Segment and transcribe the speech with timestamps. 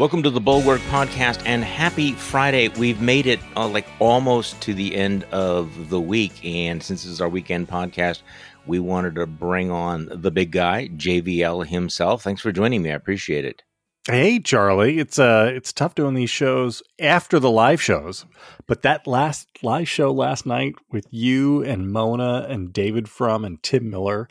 [0.00, 2.68] Welcome to the Bulwark Podcast and happy Friday.
[2.68, 6.42] We've made it uh, like almost to the end of the week.
[6.42, 8.22] And since this is our weekend podcast,
[8.64, 12.22] we wanted to bring on the big guy, JVL himself.
[12.22, 12.92] Thanks for joining me.
[12.92, 13.62] I appreciate it.
[14.08, 18.24] Hey Charlie, it's uh it's tough doing these shows after the live shows.
[18.66, 23.62] But that last live show last night with you and Mona and David Frum and
[23.62, 24.30] Tim Miller,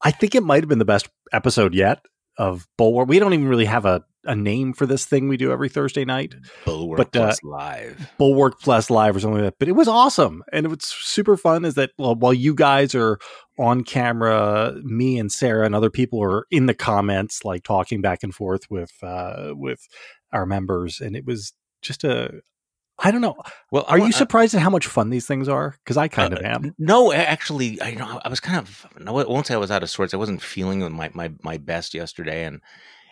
[0.00, 2.00] I think it might have been the best episode yet
[2.38, 3.10] of Bulwark.
[3.10, 6.04] We don't even really have a a name for this thing we do every Thursday
[6.04, 6.34] night.
[6.64, 8.12] Bulwark but, uh, Plus Live.
[8.18, 9.58] Bulwark Plus Live or something like that.
[9.58, 10.42] But it was awesome.
[10.52, 13.18] And what's super fun is that well, while you guys are
[13.58, 18.22] on camera, me and Sarah and other people are in the comments, like talking back
[18.22, 19.86] and forth with uh, with
[20.32, 21.00] our members.
[21.00, 22.42] And it was just a
[22.98, 23.36] I don't know.
[23.72, 25.74] Well, are you surprised at how much fun these things are?
[25.84, 26.74] Because I kind uh, of am.
[26.78, 28.86] No, actually, I you know I was kind of.
[29.04, 30.14] I won't say I was out of sorts.
[30.14, 32.60] I wasn't feeling my my my best yesterday, and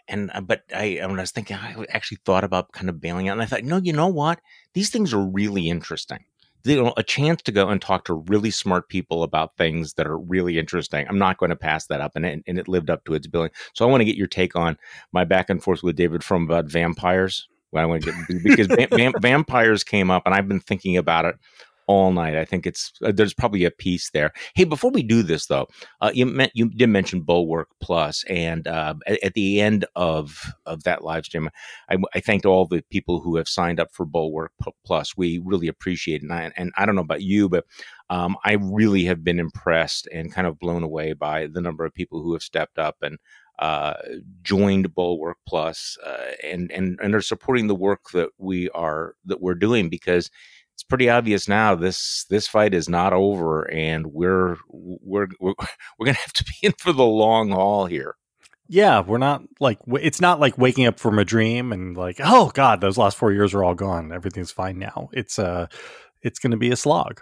[0.09, 3.29] and uh, but I when I was thinking, I actually thought about kind of bailing
[3.29, 4.41] out, and I thought, no, you know what?
[4.75, 6.25] These things are really interesting.
[6.65, 10.07] You know, a chance to go and talk to really smart people about things that
[10.07, 11.07] are really interesting.
[11.09, 13.27] I'm not going to pass that up, and it, and it lived up to its
[13.27, 13.51] billing.
[13.73, 14.77] So I want to get your take on
[15.13, 17.49] my back and forth with David Frum about vampires.
[17.75, 18.67] I want to get because
[19.21, 21.37] vampires came up, and I've been thinking about it
[21.91, 22.37] all night.
[22.37, 24.33] I think it's uh, there's probably a piece there.
[24.55, 25.67] Hey, before we do this though,
[26.01, 30.53] uh, you meant you did mention Bulwark Plus, and uh, at, at, the end of
[30.67, 31.51] of that live stream,
[31.91, 34.53] I, I, thanked all the people who have signed up for Bulwark
[34.87, 35.17] Plus.
[35.17, 37.65] We really appreciate it, and I, and I don't know about you, but
[38.09, 41.93] um, I really have been impressed and kind of blown away by the number of
[41.93, 43.19] people who have stepped up and
[43.59, 43.95] uh,
[44.43, 49.43] joined Bulwark Plus, uh, and and and are supporting the work that we are that
[49.43, 50.31] we're doing because
[50.81, 55.53] it's pretty obvious now this this fight is not over and we're we're we're,
[55.99, 58.15] we're going to have to be in for the long haul here.
[58.67, 62.51] Yeah we're not like it's not like waking up from a dream and like oh
[62.55, 64.11] god those last 4 years are all gone.
[64.11, 65.11] Everything's fine now.
[65.13, 65.67] It's uh
[66.23, 67.21] it's going to be a slog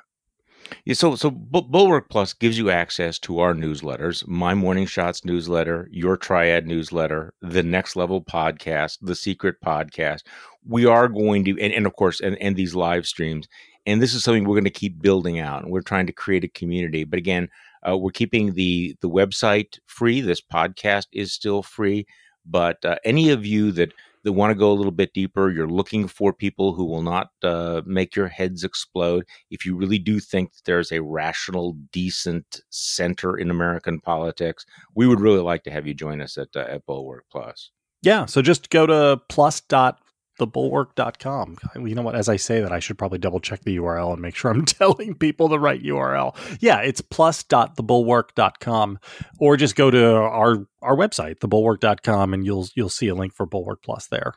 [0.84, 5.88] yeah, so so Bulwark Plus gives you access to our newsletters, my Morning Shots newsletter,
[5.90, 10.22] your Triad newsletter, the Next Level podcast, the Secret podcast.
[10.66, 13.48] We are going to, and, and of course, and, and these live streams.
[13.86, 15.68] And this is something we're going to keep building out.
[15.68, 17.04] We're trying to create a community.
[17.04, 17.48] But again,
[17.88, 20.20] uh, we're keeping the the website free.
[20.20, 22.06] This podcast is still free.
[22.44, 23.92] But uh, any of you that
[24.24, 27.30] that want to go a little bit deeper, you're looking for people who will not
[27.42, 29.24] uh, make your heads explode.
[29.50, 34.64] If you really do think that there's a rational, decent center in American politics,
[34.94, 37.70] we would really like to have you join us at, uh, at Bulwark Plus.
[38.02, 40.00] Yeah, so just go to plus dot
[40.38, 41.58] thebulwark.com.
[41.76, 42.14] You know what?
[42.14, 44.64] As I say that, I should probably double check the URL and make sure I'm
[44.66, 46.36] telling people the right URL.
[46.60, 48.98] Yeah, it's plus.thebulwark.com
[49.38, 53.46] or just go to our our website, thebulwark.com, and you'll you'll see a link for
[53.46, 54.34] Bulwark Plus there.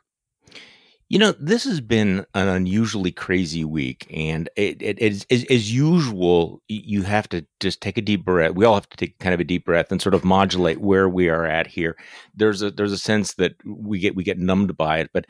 [1.11, 5.43] You know, this has been an unusually crazy week, and it, it, it is, as,
[5.49, 6.61] as usual.
[6.69, 8.53] You have to just take a deep breath.
[8.55, 11.09] We all have to take kind of a deep breath and sort of modulate where
[11.09, 11.97] we are at here.
[12.33, 15.25] There's a there's a sense that we get we get numbed by it, but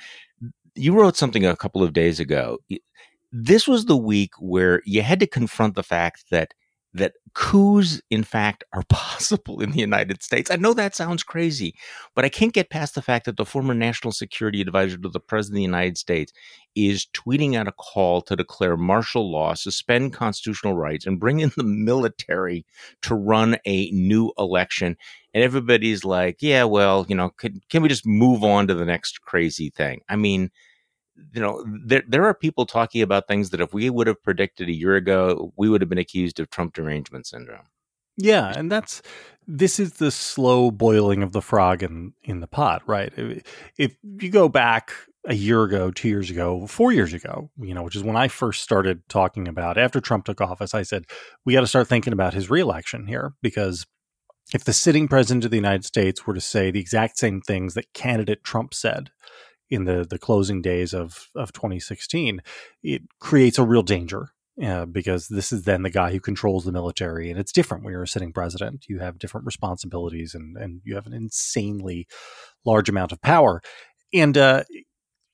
[0.75, 2.57] you wrote something a couple of days ago.
[3.31, 6.53] This was the week where you had to confront the fact that
[6.93, 10.51] that coups, in fact, are possible in the United States.
[10.51, 11.75] I know that sounds crazy,
[12.15, 15.19] but I can't get past the fact that the former national security advisor to the
[15.19, 16.33] president of the United States
[16.75, 21.51] is tweeting out a call to declare martial law, suspend constitutional rights, and bring in
[21.55, 22.65] the military
[23.03, 24.97] to run a new election.
[25.33, 28.85] And everybody's like, yeah, well, you know, can, can we just move on to the
[28.85, 30.01] next crazy thing?
[30.09, 30.51] I mean,
[31.33, 34.69] you know, there there are people talking about things that if we would have predicted
[34.69, 37.67] a year ago, we would have been accused of Trump derangement syndrome.
[38.17, 39.01] Yeah, and that's
[39.47, 43.13] this is the slow boiling of the frog in in the pot, right?
[43.77, 44.91] If you go back
[45.25, 48.27] a year ago, two years ago, four years ago, you know, which is when I
[48.27, 51.05] first started talking about after Trump took office, I said
[51.45, 53.85] we got to start thinking about his reelection here because
[54.53, 57.73] if the sitting president of the United States were to say the exact same things
[57.73, 59.11] that candidate Trump said
[59.69, 62.41] in the the closing days of of 2016,
[62.83, 64.29] it creates a real danger
[64.61, 67.93] uh, because this is then the guy who controls the military, and it's different when
[67.93, 68.85] you're a sitting president.
[68.87, 72.07] You have different responsibilities, and and you have an insanely
[72.65, 73.61] large amount of power.
[74.13, 74.63] And uh,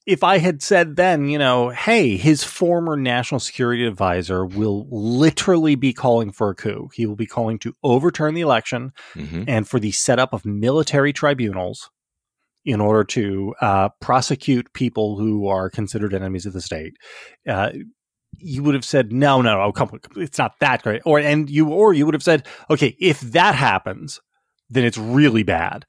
[0.07, 5.75] if I had said then, you know, hey, his former national security advisor will literally
[5.75, 6.89] be calling for a coup.
[6.93, 9.43] He will be calling to overturn the election mm-hmm.
[9.47, 11.89] and for the setup of military tribunals
[12.63, 16.95] in order to uh, prosecute people who are considered enemies of the state.
[17.47, 17.71] Uh,
[18.37, 21.01] you would have said no, no, no, come, it's not that great.
[21.05, 24.21] Or and you or you would have said, okay, if that happens,
[24.69, 25.85] then it's really bad.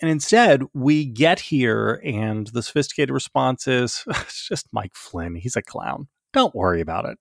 [0.00, 5.34] And instead, we get here, and the sophisticated response is it's just Mike Flynn.
[5.34, 6.08] He's a clown.
[6.32, 7.18] Don't worry about it.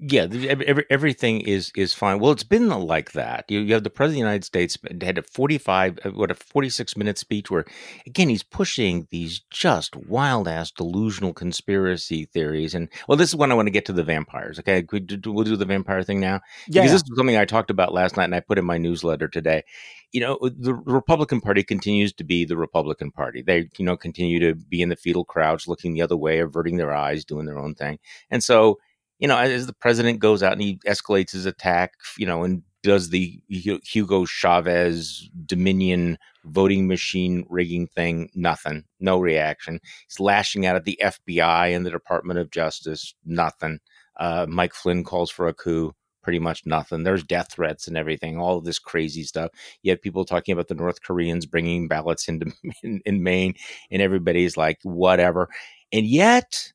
[0.00, 2.20] Yeah, every, everything is is fine.
[2.20, 3.46] Well, it's been like that.
[3.48, 6.30] You, you have the president of the United States had a forty five, uh, what
[6.30, 7.64] a forty six minute speech where,
[8.06, 12.76] again, he's pushing these just wild ass delusional conspiracy theories.
[12.76, 14.60] And well, this is when I want to get to the vampires.
[14.60, 16.42] Okay, we'll do the vampire thing now.
[16.68, 18.78] Yeah, because this is something I talked about last night, and I put in my
[18.78, 19.64] newsletter today.
[20.12, 23.42] You know, the Republican Party continues to be the Republican Party.
[23.42, 26.76] They, you know, continue to be in the fetal crouch, looking the other way, averting
[26.76, 27.98] their eyes, doing their own thing,
[28.30, 28.78] and so
[29.18, 32.62] you know, as the president goes out and he escalates his attack, you know, and
[32.82, 39.80] does the Hugo Chavez Dominion voting machine rigging thing, nothing, no reaction.
[40.08, 43.80] He's lashing out at the FBI and the Department of Justice, nothing.
[44.16, 45.92] Uh, Mike Flynn calls for a coup,
[46.22, 47.02] pretty much nothing.
[47.02, 49.50] There's death threats and everything, all of this crazy stuff.
[49.82, 53.54] You have people talking about the North Koreans bringing ballots into in, in Maine,
[53.90, 55.48] and everybody's like, whatever.
[55.92, 56.72] And yet,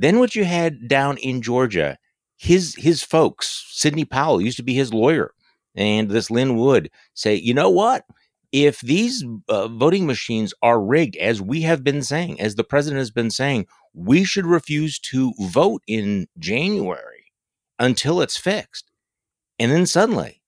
[0.00, 1.98] then what you had down in Georgia,
[2.38, 5.34] his his folks, Sidney Powell used to be his lawyer,
[5.74, 8.04] and this Lin Wood say, you know what?
[8.50, 12.98] If these uh, voting machines are rigged, as we have been saying, as the president
[12.98, 17.32] has been saying, we should refuse to vote in January
[17.78, 18.90] until it's fixed.
[19.58, 20.40] And then suddenly,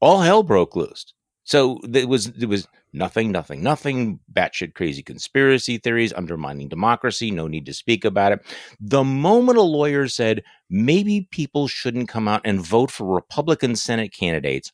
[0.00, 1.12] all hell broke loose.
[1.44, 2.66] So it was it was
[2.96, 8.44] nothing, nothing, nothing, batshit crazy conspiracy theories, undermining democracy, no need to speak about it.
[8.80, 14.12] The moment a lawyer said maybe people shouldn't come out and vote for Republican Senate
[14.12, 14.72] candidates,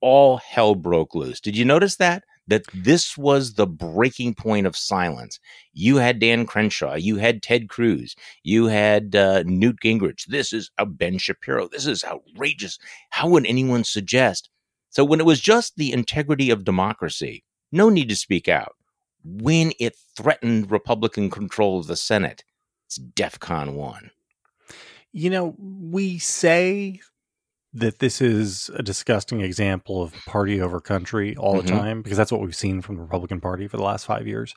[0.00, 1.40] all hell broke loose.
[1.40, 2.24] Did you notice that?
[2.46, 5.38] That this was the breaking point of silence.
[5.74, 10.24] You had Dan Crenshaw, you had Ted Cruz, you had uh, Newt Gingrich.
[10.26, 11.68] This is a Ben Shapiro.
[11.68, 12.78] This is outrageous.
[13.10, 14.48] How would anyone suggest?
[14.88, 18.74] So when it was just the integrity of democracy, no need to speak out.
[19.24, 22.44] When it threatened Republican control of the Senate,
[22.86, 24.10] it's DEFCON 1.
[25.12, 27.00] You know, we say
[27.74, 31.76] that this is a disgusting example of party over country all the mm-hmm.
[31.76, 34.54] time because that's what we've seen from the Republican Party for the last five years.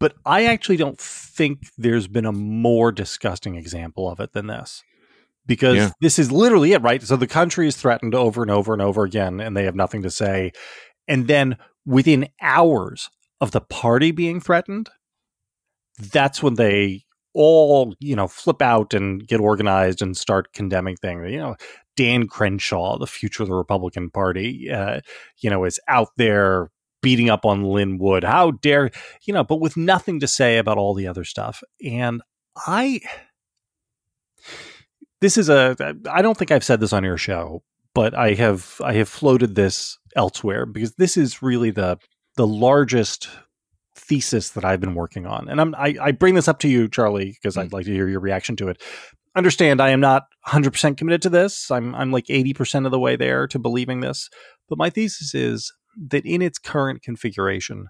[0.00, 4.82] But I actually don't think there's been a more disgusting example of it than this
[5.46, 5.90] because yeah.
[6.00, 7.02] this is literally it, right?
[7.02, 10.02] So the country is threatened over and over and over again, and they have nothing
[10.02, 10.52] to say.
[11.06, 11.56] And then
[11.86, 13.10] within hours
[13.40, 14.90] of the party being threatened,
[15.98, 17.04] that's when they
[17.34, 21.30] all, you know, flip out and get organized and start condemning things.
[21.30, 21.56] You know,
[21.96, 25.00] Dan Crenshaw, the future of the Republican Party, uh,
[25.38, 26.70] you know, is out there
[27.02, 28.24] beating up on Lin Wood.
[28.24, 28.90] How dare,
[29.26, 31.62] you know, but with nothing to say about all the other stuff.
[31.84, 32.22] And
[32.56, 33.00] I
[35.20, 35.76] this is a
[36.10, 37.62] I don't think I've said this on your show,
[37.94, 41.98] but I have I have floated this elsewhere because this is really the
[42.36, 43.28] the largest
[43.94, 45.48] thesis that I've been working on.
[45.48, 47.62] And I'm I, I bring this up to you, Charlie, because mm.
[47.62, 48.82] I'd like to hear your reaction to it.
[49.36, 51.70] Understand I am not 100% committed to this.
[51.70, 54.28] I'm I'm like 80% of the way there to believing this.
[54.68, 55.72] But my thesis is
[56.08, 57.88] that in its current configuration,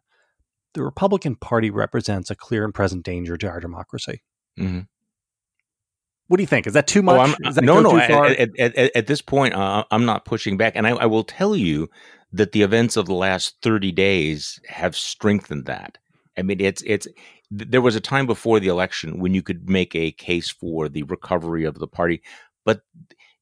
[0.74, 4.22] the Republican Party represents a clear and present danger to our democracy.
[4.58, 4.80] Mm-hmm.
[6.28, 6.66] What do you think?
[6.66, 7.36] Is that too oh, much?
[7.44, 7.98] Oh, that no, no.
[7.98, 11.24] At, at, at, at, this point, uh, I'm not pushing back, and I, I, will
[11.24, 11.88] tell you
[12.32, 15.98] that the events of the last 30 days have strengthened that.
[16.36, 17.06] I mean, it's it's.
[17.50, 21.02] There was a time before the election when you could make a case for the
[21.04, 22.22] recovery of the party,
[22.64, 22.80] but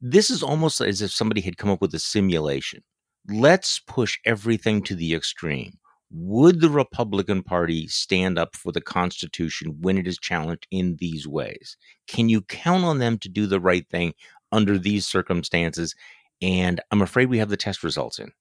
[0.00, 2.82] this is almost as if somebody had come up with a simulation.
[3.28, 5.78] Let's push everything to the extreme
[6.12, 11.26] would the Republican Party stand up for the Constitution when it is challenged in these
[11.26, 11.76] ways?
[12.06, 14.14] Can you count on them to do the right thing
[14.50, 15.94] under these circumstances?
[16.42, 18.32] And I'm afraid we have the test results in.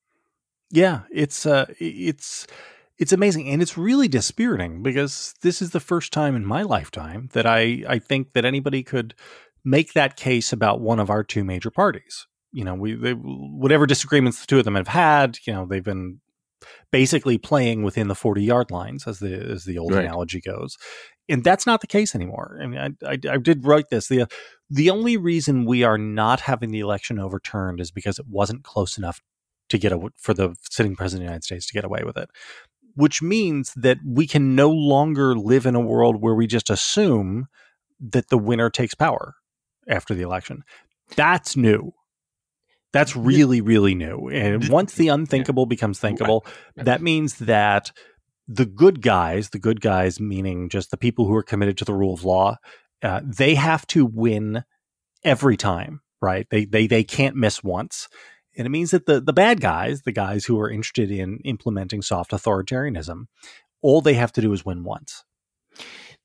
[0.69, 2.47] Yeah, it's uh, it's
[2.97, 7.29] it's amazing and it's really dispiriting because this is the first time in my lifetime
[7.33, 9.13] that I I think that anybody could
[9.63, 12.27] make that case about one of our two major parties.
[12.51, 15.83] You know, we they, whatever disagreements the two of them have had, you know, they've
[15.83, 16.19] been
[16.91, 20.05] basically playing within the 40 yard lines as the as the old right.
[20.05, 20.77] analogy goes.
[21.29, 22.59] And that's not the case anymore.
[22.61, 24.07] I mean I, I, I, did write this.
[24.07, 24.27] The
[24.69, 28.97] the only reason we are not having the election overturned is because it wasn't close
[28.97, 29.21] enough
[29.69, 32.17] to get a, for the sitting president of the united states to get away with
[32.17, 32.29] it
[32.95, 37.47] which means that we can no longer live in a world where we just assume
[37.99, 39.35] that the winner takes power
[39.87, 40.63] after the election.
[41.15, 41.93] That's new
[42.93, 44.29] that's really, really new.
[44.29, 46.45] And once the unthinkable becomes thinkable,
[46.75, 47.91] that means that
[48.47, 51.93] the good guys, the good guys meaning just the people who are committed to the
[51.93, 52.57] rule of law,
[53.01, 54.63] uh, they have to win
[55.23, 56.47] every time, right?
[56.49, 58.07] They they they can't miss once.
[58.57, 62.01] And it means that the, the bad guys, the guys who are interested in implementing
[62.01, 63.27] soft authoritarianism,
[63.81, 65.23] all they have to do is win once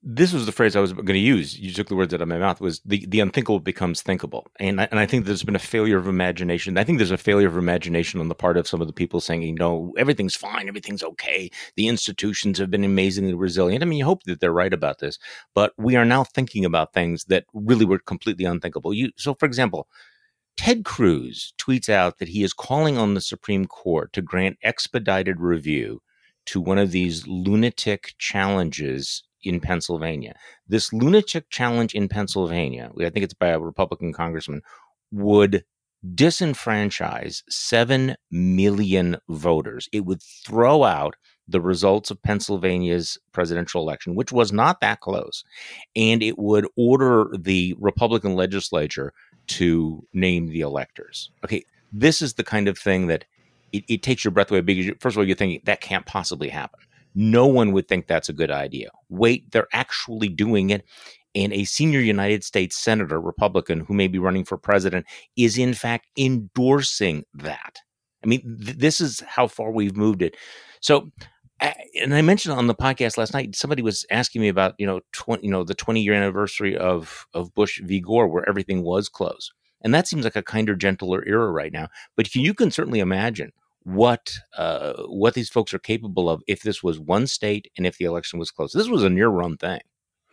[0.09, 1.59] this was the phrase I was going to use.
[1.59, 2.61] You took the words out of my mouth.
[2.61, 5.99] Was the, the unthinkable becomes thinkable, and I, and I think there's been a failure
[5.99, 6.79] of imagination.
[6.79, 9.21] I think there's a failure of imagination on the part of some of the people
[9.21, 11.51] saying, you know, everything's fine, everything's okay.
[11.75, 13.83] The institutions have been amazingly resilient.
[13.83, 15.19] I mean, you hope that they're right about this,
[15.55, 18.95] but we are now thinking about things that really were completely unthinkable.
[18.95, 19.89] You so, for example.
[20.57, 25.39] Ted Cruz tweets out that he is calling on the Supreme Court to grant expedited
[25.39, 26.01] review
[26.47, 30.35] to one of these lunatic challenges in Pennsylvania.
[30.69, 34.63] This lunatic challenge in Pennsylvania, I think it's by a Republican congressman,
[35.13, 35.65] would
[36.15, 39.89] disenfranchise 7 million voters.
[39.93, 41.17] It would throw out
[41.49, 45.45] the results of Pennsylvania's presidential election, which was not that close,
[45.95, 49.13] and it would order the Republican legislature
[49.47, 51.31] to name the electors.
[51.45, 53.25] Okay, this is the kind of thing that
[53.73, 56.49] it, it takes your breath away because, first of all, you're thinking that can't possibly
[56.49, 56.81] happen
[57.17, 58.91] no one would think that's a good idea.
[59.09, 60.85] Wait, they're actually doing it.
[61.35, 65.07] And a senior United States Senator, Republican, who may be running for president,
[65.37, 67.79] is in fact endorsing that.
[68.23, 70.37] I mean, th- this is how far we've moved it.
[70.81, 71.11] So,
[71.99, 75.01] and I mentioned on the podcast last night, somebody was asking me about, you know,
[75.13, 78.01] 20, you know, the 20 year anniversary of, of Bush v.
[78.01, 79.53] Gore, where everything was closed.
[79.81, 81.89] And that seems like a kinder, gentler era right now.
[82.15, 83.53] But you can certainly imagine
[83.87, 87.99] what uh, what these folks are capable of if this was one state and if
[87.99, 88.73] the election was close.
[88.73, 89.81] This was a near run thing.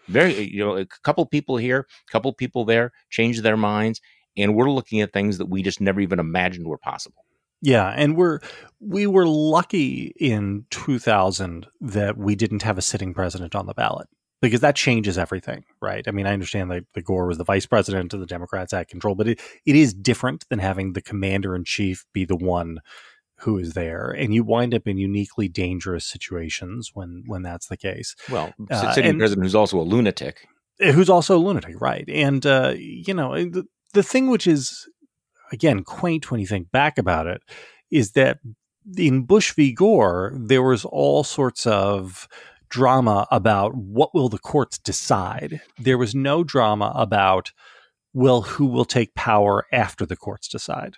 [0.07, 4.01] Very, you know, a couple people here, a couple people there changed their minds,
[4.35, 7.25] and we're looking at things that we just never even imagined were possible.
[7.61, 8.39] Yeah, and we're
[8.79, 14.07] we were lucky in 2000 that we didn't have a sitting president on the ballot
[14.41, 16.05] because that changes everything, right?
[16.07, 18.87] I mean, I understand that the Gore was the vice president and the Democrats had
[18.87, 22.79] control, but it, it is different than having the commander in chief be the one
[23.43, 27.77] who is there, and you wind up in uniquely dangerous situations when when that's the
[27.77, 28.15] case.
[28.29, 30.47] Well, uh, sitting president who's also a lunatic,
[30.79, 32.07] eh, who's also a lunatic, right?
[32.07, 34.87] And uh, you know the the thing which is
[35.51, 37.41] again quaint when you think back about it
[37.91, 38.39] is that
[38.97, 39.73] in Bush v.
[39.73, 42.27] Gore there was all sorts of
[42.69, 45.61] drama about what will the courts decide.
[45.77, 47.51] There was no drama about
[48.13, 50.95] well who will take power after the courts decide.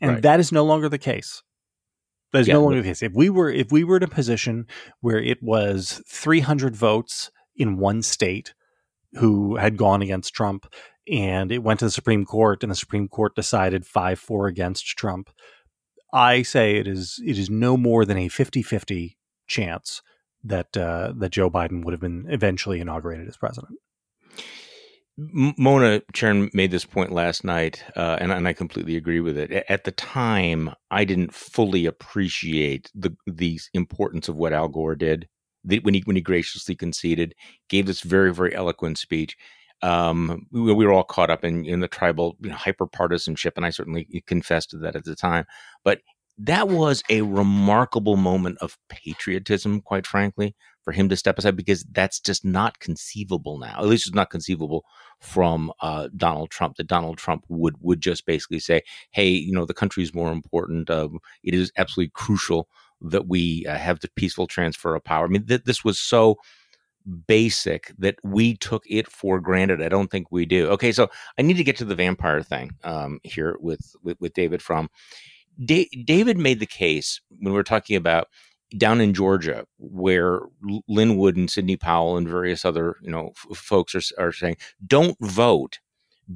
[0.00, 0.22] And right.
[0.22, 1.42] that is no longer the case.
[2.34, 3.00] That is yeah, no longer the case.
[3.00, 4.66] If we were if we were in a position
[5.00, 8.54] where it was 300 votes in one state
[9.12, 10.66] who had gone against Trump
[11.08, 15.30] and it went to the Supreme Court and the Supreme Court decided 5-4 against Trump,
[16.12, 19.14] I say it is it is no more than a 50-50
[19.46, 20.02] chance
[20.42, 23.78] that uh, that Joe Biden would have been eventually inaugurated as president.
[25.16, 29.64] Mona Charen made this point last night, uh, and, and I completely agree with it.
[29.68, 35.28] At the time, I didn't fully appreciate the the importance of what Al Gore did
[35.64, 37.34] the, when he when he graciously conceded,
[37.68, 39.36] gave this very very eloquent speech.
[39.82, 43.54] Um, we, we, were all caught up in in the tribal you know, hyper partisanship,
[43.56, 45.46] and I certainly confessed to that at the time.
[45.84, 46.00] But
[46.38, 50.54] that was a remarkable moment of patriotism, quite frankly,
[50.84, 53.74] for him to step aside because that's just not conceivable now.
[53.78, 54.84] At least it's not conceivable
[55.20, 56.76] from uh, Donald Trump.
[56.76, 60.30] That Donald Trump would would just basically say, "Hey, you know, the country is more
[60.30, 60.90] important.
[60.90, 61.08] Uh,
[61.42, 62.68] it is absolutely crucial
[63.00, 66.36] that we uh, have the peaceful transfer of power." I mean, th- this was so
[67.26, 69.82] basic that we took it for granted.
[69.82, 70.68] I don't think we do.
[70.70, 74.32] Okay, so I need to get to the vampire thing um, here with, with, with
[74.32, 74.88] David Frum.
[75.64, 78.28] Da- David made the case when we were talking about
[78.76, 80.40] down in Georgia, where
[80.88, 84.56] Lin Wood and Sidney Powell and various other you know f- folks are, are saying,
[84.86, 85.78] don't vote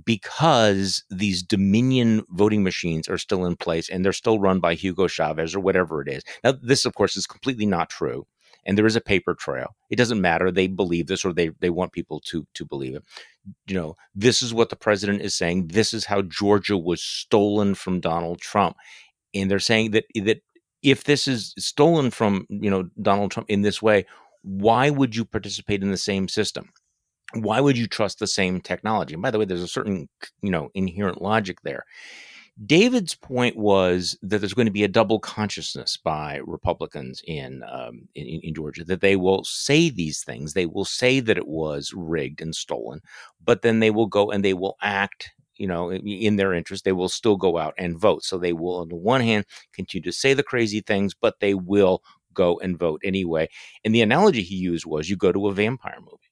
[0.05, 5.07] because these Dominion voting machines are still in place and they're still run by Hugo
[5.07, 6.23] Chavez or whatever it is.
[6.45, 8.27] Now, this, of course, is completely not true.
[8.67, 9.77] And there is a paper trail.
[9.89, 10.51] It doesn't matter.
[10.51, 13.05] They believe this or they, they want people to, to believe it.
[13.67, 15.69] You know, this is what the president is saying.
[15.69, 18.77] This is how Georgia was stolen from Donald Trump.
[19.35, 20.43] And they're saying that, that
[20.83, 24.07] if this is stolen from you know Donald Trump in this way,
[24.43, 26.71] why would you participate in the same system?
[27.35, 29.15] Why would you trust the same technology?
[29.15, 30.09] And by the way, there's a certain
[30.43, 31.85] you know inherent logic there.
[32.67, 38.09] David's point was that there's going to be a double consciousness by Republicans in, um,
[38.17, 41.93] in, in Georgia that they will say these things, they will say that it was
[41.95, 43.01] rigged and stolen,
[43.45, 46.93] but then they will go and they will act you know, in their interest, they
[46.93, 48.25] will still go out and vote.
[48.25, 51.55] So they will, on the one hand, continue to say the crazy things, but they
[51.55, 53.49] will go and vote anyway.
[53.85, 56.31] And the analogy he used was you go to a vampire movie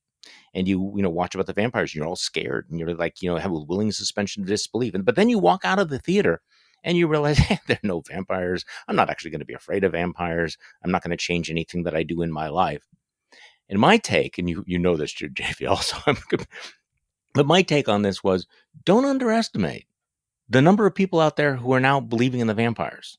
[0.55, 3.21] and you you know watch about the vampires and you're all scared and you're like
[3.21, 5.89] you know have a willing suspension of disbelief and but then you walk out of
[5.89, 6.41] the theater
[6.87, 8.65] and you realize hey, there are no vampires.
[8.89, 10.57] I'm not actually going to be afraid of vampires.
[10.83, 12.87] I'm not going to change anything that I do in my life.
[13.69, 15.97] And my take, and you you know this, JV, also,
[17.37, 18.47] but my take on this was
[18.85, 19.87] don't underestimate
[20.49, 23.19] the number of people out there who are now believing in the vampires.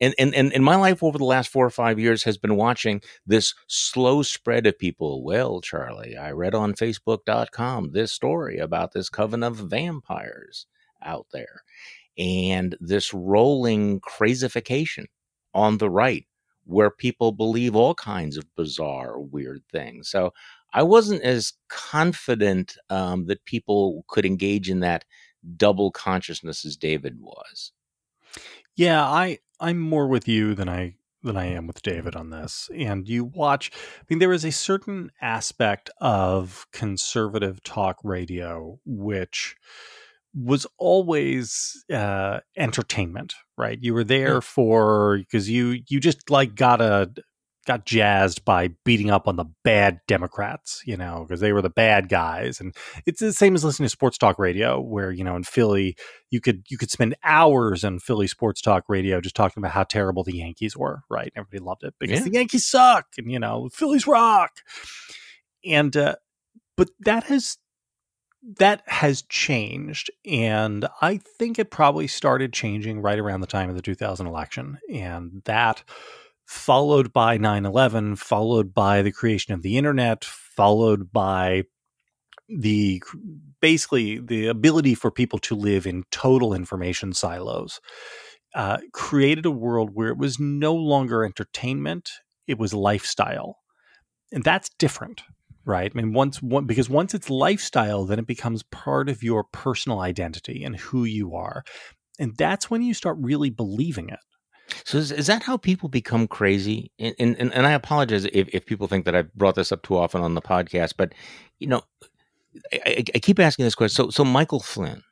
[0.00, 2.56] And, and, and, and my life over the last four or five years has been
[2.56, 5.22] watching this slow spread of people.
[5.22, 10.66] Well, Charlie, I read on Facebook.com this story about this coven of vampires
[11.02, 11.64] out there
[12.16, 15.04] and this rolling crazification
[15.52, 16.24] on the right
[16.64, 20.08] where people believe all kinds of bizarre, weird things.
[20.08, 20.32] So
[20.72, 25.04] I wasn't as confident um, that people could engage in that
[25.56, 27.72] double consciousness as David was.
[28.76, 32.70] Yeah, I I'm more with you than I than I am with David on this.
[32.74, 39.56] And you watch, I mean, there is a certain aspect of conservative talk radio which
[40.34, 43.78] was always uh, entertainment, right?
[43.80, 47.10] You were there for because you you just like got a
[47.70, 51.70] got jazzed by beating up on the bad Democrats, you know, because they were the
[51.70, 52.60] bad guys.
[52.60, 52.74] And
[53.06, 55.96] it's the same as listening to sports talk radio, where you know in Philly
[56.30, 59.84] you could you could spend hours on Philly sports talk radio just talking about how
[59.84, 61.32] terrible the Yankees were, right?
[61.36, 62.24] Everybody loved it because yeah.
[62.24, 64.50] the Yankees suck, and you know Phillies rock.
[65.64, 66.16] And uh,
[66.76, 67.58] but that has
[68.56, 73.76] that has changed and i think it probably started changing right around the time of
[73.76, 75.84] the 2000 election and that
[76.50, 81.62] followed by 9-11 followed by the creation of the internet followed by
[82.48, 83.00] the
[83.60, 87.80] basically the ability for people to live in total information silos
[88.56, 92.10] uh, created a world where it was no longer entertainment
[92.48, 93.58] it was lifestyle.
[94.32, 95.22] And that's different
[95.64, 95.92] right?
[95.94, 100.00] I mean once one, because once it's lifestyle then it becomes part of your personal
[100.00, 101.62] identity and who you are.
[102.18, 104.18] And that's when you start really believing it
[104.84, 106.92] so is, is that how people become crazy?
[106.98, 109.96] And, and and I apologize if, if people think that I've brought this up too
[109.96, 111.14] often on the podcast, but
[111.58, 111.82] you know,
[112.72, 114.04] I, I keep asking this question.
[114.04, 115.02] So so Michael Flynn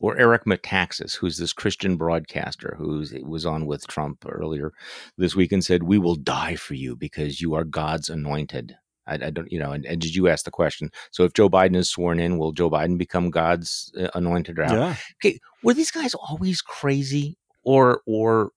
[0.00, 4.72] or Eric Metaxas, who's this Christian broadcaster who was on with Trump earlier
[5.16, 9.14] this week and said, "We will die for you because you are God's anointed." I,
[9.14, 9.72] I don't, you know.
[9.72, 10.90] And, and, did you ask the question?
[11.10, 14.56] So if Joe Biden is sworn in, will Joe Biden become God's uh, anointed?
[14.58, 14.96] Yeah.
[15.22, 15.38] Okay.
[15.62, 18.50] Were these guys always crazy, or or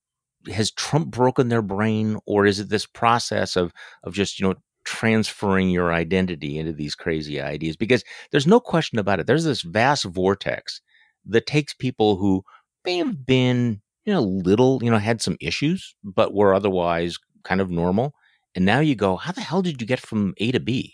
[0.51, 4.55] has Trump broken their brain, or is it this process of of just you know
[4.83, 7.75] transferring your identity into these crazy ideas?
[7.75, 9.27] Because there's no question about it.
[9.27, 10.81] There's this vast vortex
[11.25, 12.43] that takes people who
[12.85, 17.61] may have been you know little you know had some issues, but were otherwise kind
[17.61, 18.13] of normal,
[18.55, 20.93] and now you go, how the hell did you get from A to B?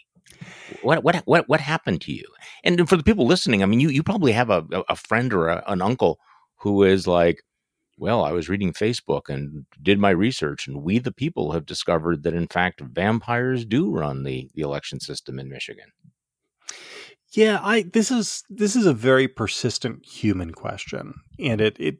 [0.82, 2.26] What what what what happened to you?
[2.64, 5.48] And for the people listening, I mean, you you probably have a a friend or
[5.48, 6.20] a, an uncle
[6.58, 7.44] who is like
[7.98, 12.24] well, I was reading Facebook and did my research, and we, the people, have discovered
[12.24, 15.92] that in fact vampires do run the, the election system in Michigan.
[17.34, 21.98] Yeah, I this is this is a very persistent human question, and it it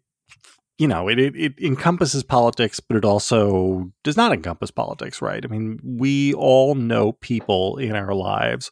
[0.78, 5.44] you know it, it it encompasses politics, but it also does not encompass politics, right?
[5.44, 8.70] I mean, we all know people in our lives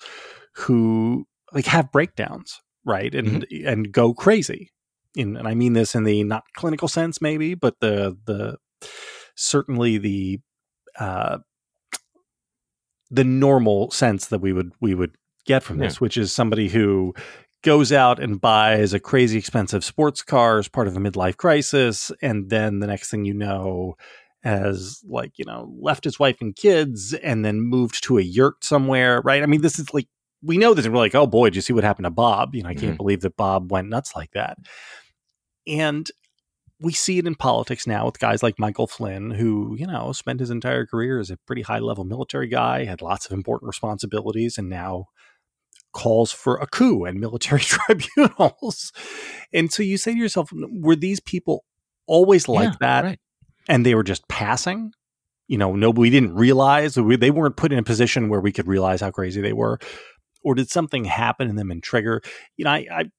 [0.53, 3.67] who like have breakdowns, right, and mm-hmm.
[3.67, 4.71] and go crazy,
[5.15, 8.57] in, and I mean this in the not clinical sense, maybe, but the the
[9.35, 10.39] certainly the
[10.99, 11.39] uh,
[13.09, 17.13] the normal sense that we would we would get from this, which is somebody who
[17.63, 22.11] goes out and buys a crazy expensive sports car as part of a midlife crisis,
[22.21, 23.95] and then the next thing you know,
[24.43, 28.63] has like you know left his wife and kids, and then moved to a yurt
[28.63, 29.43] somewhere, right?
[29.43, 30.07] I mean, this is like
[30.43, 32.55] we know this, and we're like, oh boy, did you see what happened to Bob?
[32.55, 32.97] You know, I can't mm-hmm.
[32.97, 34.57] believe that Bob went nuts like that.
[35.67, 36.09] And
[36.79, 40.39] we see it in politics now with guys like Michael Flynn, who, you know, spent
[40.39, 44.57] his entire career as a pretty high level military guy, had lots of important responsibilities,
[44.57, 45.05] and now
[45.93, 48.91] calls for a coup and military tribunals.
[49.53, 51.63] And so you say to yourself, were these people
[52.07, 53.03] always like yeah, that?
[53.03, 53.19] Right.
[53.69, 54.91] And they were just passing?
[55.47, 58.51] You know, no, we didn't realize we, they weren't put in a position where we
[58.51, 59.79] could realize how crazy they were.
[60.43, 62.21] Or did something happen in them and trigger?
[62.57, 63.11] You know, I, I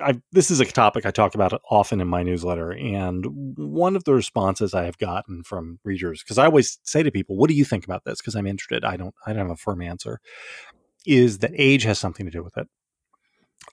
[0.00, 4.04] I, this is a topic I talk about often in my newsletter, and one of
[4.04, 7.54] the responses I have gotten from readers, because I always say to people, "What do
[7.54, 8.84] you think about this?" Because I'm interested.
[8.84, 9.14] I don't.
[9.26, 10.20] I don't have a firm answer.
[11.06, 12.68] Is that age has something to do with it,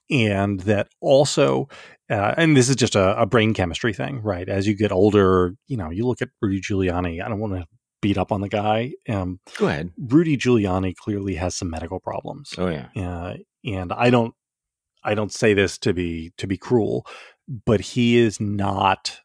[0.09, 1.67] and that also,
[2.09, 4.47] uh, and this is just a, a brain chemistry thing, right?
[4.47, 7.23] As you get older, you know, you look at Rudy Giuliani.
[7.23, 7.65] I don't want to
[8.05, 8.93] beat up on the guy.
[9.09, 9.91] Um, Go ahead.
[9.97, 12.53] Rudy Giuliani clearly has some medical problems.
[12.55, 12.89] Oh yeah.
[12.95, 14.35] Uh, and I don't
[15.03, 17.07] I don't say this to be to be cruel,
[17.47, 19.21] but he is not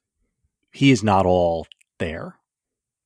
[0.73, 1.67] he is not all
[1.99, 2.37] there.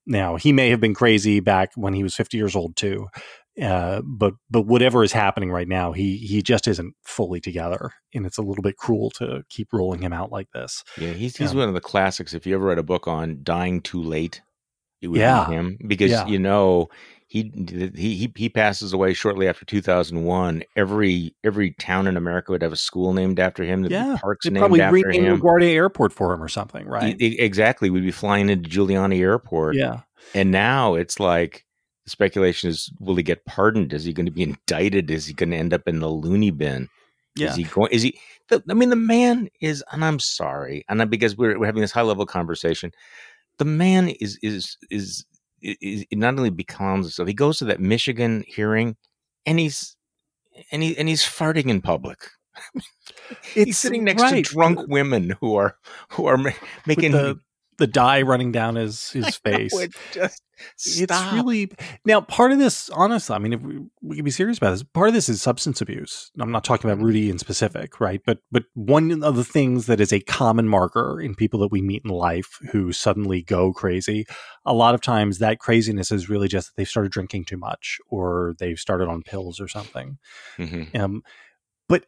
[0.07, 3.09] Now, he may have been crazy back when he was 50 years old too.
[3.61, 8.27] Uh, but but whatever is happening right now, he he just isn't fully together, and
[8.27, 10.85] it's a little bit cruel to keep rolling him out like this.
[10.99, 12.35] Yeah, he's he's um, one of the classics.
[12.35, 14.43] If you ever read a book on dying too late,
[15.05, 15.47] it would yeah.
[15.47, 16.27] be him because yeah.
[16.27, 16.89] you know
[17.27, 17.53] he
[17.95, 20.63] he he passes away shortly after 2001.
[20.77, 23.85] Every every town in America would have a school named after him.
[23.85, 25.41] Yeah, parks named probably after him.
[25.41, 27.21] LaGuardia Airport for him or something, right?
[27.21, 27.91] E- exactly.
[27.91, 29.77] We'd be flying into Giuliani Airport.
[29.77, 30.01] Yeah,
[30.35, 31.67] and now it's like
[32.05, 33.93] the speculation is: Will he get pardoned?
[33.93, 35.11] Is he going to be indicted?
[35.11, 36.89] Is he going to end up in the loony bin?
[37.37, 37.51] Yeah.
[37.51, 37.91] Is he going?
[37.93, 38.19] Is he?
[38.49, 41.83] The, I mean, the man is, and I'm sorry, and I, because we're we're having
[41.83, 42.93] this high level conversation.
[43.59, 45.25] The man is is is
[45.61, 48.97] it, it not only becomes himself, he goes to that Michigan hearing,
[49.47, 49.97] and he's
[50.71, 52.19] and he and he's farting in public.
[53.55, 54.45] he's sitting next right.
[54.45, 55.77] to drunk women who are
[56.11, 56.39] who are
[56.87, 57.41] making the,
[57.79, 59.73] the dye running down his his face.
[59.75, 60.43] Know, it just
[60.77, 61.11] Stop.
[61.11, 61.71] It's really
[62.05, 62.89] now part of this.
[62.91, 65.43] Honestly, I mean, if we, we can be serious about this, part of this is
[65.43, 66.31] substance abuse.
[66.39, 68.21] I'm not talking about Rudy in specific, right?
[68.25, 71.83] But but one of the things that is a common marker in people that we
[71.83, 74.27] meet in life who suddenly go crazy,
[74.65, 77.99] a lot of times that craziness is really just that they've started drinking too much
[78.09, 80.19] or they've started on pills or something.
[80.59, 81.01] Mm-hmm.
[81.01, 81.23] Um,
[81.89, 82.05] but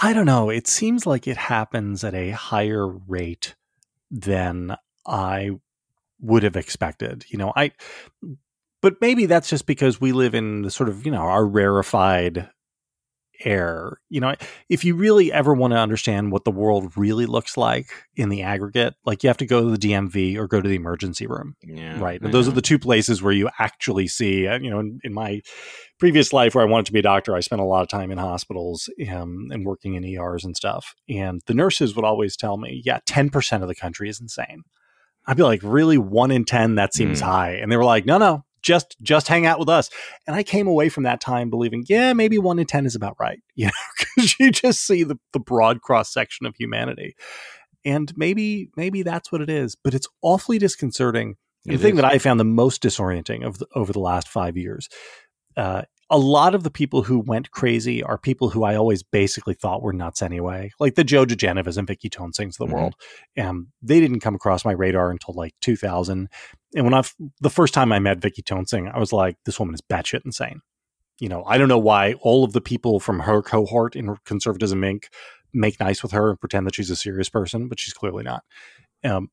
[0.00, 0.50] I don't know.
[0.50, 3.54] It seems like it happens at a higher rate
[4.10, 4.76] than
[5.10, 5.50] I
[6.20, 7.24] would have expected.
[7.28, 7.72] You know, I
[8.82, 12.48] but maybe that's just because we live in the sort of, you know, our rarefied
[13.44, 13.98] air.
[14.08, 14.34] You know,
[14.68, 18.42] if you really ever want to understand what the world really looks like in the
[18.42, 21.56] aggregate, like you have to go to the DMV or go to the emergency room.
[21.62, 22.20] Yeah, right.
[22.22, 25.42] Those are the two places where you actually see, uh, you know, in, in, my
[25.98, 28.10] previous life where I wanted to be a doctor, I spent a lot of time
[28.10, 30.94] in hospitals um, and working in ERs and stuff.
[31.08, 34.62] And the nurses would always tell me, yeah, 10% of the country is insane.
[35.30, 36.74] I'd be like, really, one in ten?
[36.74, 37.24] That seems mm.
[37.24, 37.52] high.
[37.52, 39.88] And they were like, no, no, just just hang out with us.
[40.26, 43.14] And I came away from that time believing, yeah, maybe one in ten is about
[43.20, 43.38] right.
[43.54, 43.72] You know,
[44.16, 47.14] because you just see the the broad cross section of humanity,
[47.84, 49.76] and maybe maybe that's what it is.
[49.76, 51.36] But it's awfully disconcerting.
[51.64, 54.56] It the thing that I found the most disorienting of the, over the last five
[54.56, 54.88] years
[55.56, 59.54] uh, a lot of the people who went crazy are people who I always basically
[59.54, 62.74] thought were nuts anyway, like the Joe diGenovas and Vicky Toensings of the mm-hmm.
[62.74, 62.94] world.
[63.36, 66.28] And they didn't come across my radar until like 2000.
[66.74, 67.02] And when I
[67.40, 70.60] the first time I met Vicky Toensing, I was like, this woman is batshit insane.
[71.20, 74.80] You know, I don't know why all of the people from her cohort in Conservatism
[74.80, 75.04] Inc.
[75.52, 78.42] make nice with her and pretend that she's a serious person, but she's clearly not.
[79.04, 79.30] Um,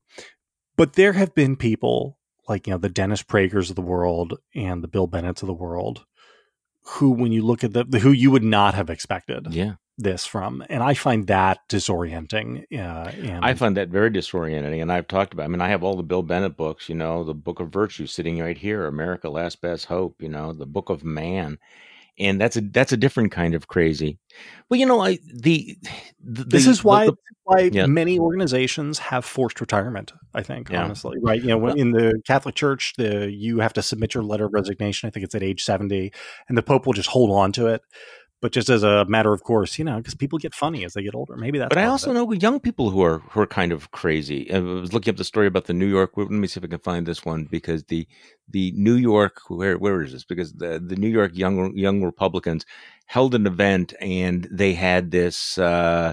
[0.76, 4.84] but there have been people like you know the Dennis Pragers of the world and
[4.84, 6.04] the Bill Bennetts of the world
[6.88, 9.48] who, when you look at the, the who you would not have expected.
[9.52, 9.74] Yeah.
[10.00, 12.66] This from, and I find that disorienting.
[12.72, 14.80] Uh, and I find that very disorienting.
[14.80, 15.42] And I've talked about.
[15.42, 16.88] I mean, I have all the Bill Bennett books.
[16.88, 20.22] You know, the Book of Virtue sitting right here, America: Last Best Hope.
[20.22, 21.58] You know, the Book of Man,
[22.18, 24.18] and that's a that's a different kind of crazy.
[24.68, 25.76] Well, you know, I the,
[26.22, 27.86] the this is why the, why yeah.
[27.86, 30.12] many organizations have forced retirement.
[30.34, 30.84] I think yeah.
[30.84, 31.40] honestly, right?
[31.40, 34.52] You know, when, in the Catholic Church, the you have to submit your letter of
[34.52, 35.06] resignation.
[35.06, 36.12] I think it's at age seventy,
[36.48, 37.82] and the Pope will just hold on to it
[38.40, 41.02] but just as a matter of course, you know, because people get funny as they
[41.02, 41.36] get older.
[41.36, 41.68] Maybe that's.
[41.68, 44.52] But I also know young people who are who are kind of crazy.
[44.52, 46.12] I was looking up the story about the New York.
[46.16, 48.06] Let me see if I can find this one because the
[48.48, 50.24] the New York where where is this?
[50.24, 52.64] Because the the New York young young Republicans
[53.06, 55.58] held an event and they had this.
[55.58, 56.12] Uh,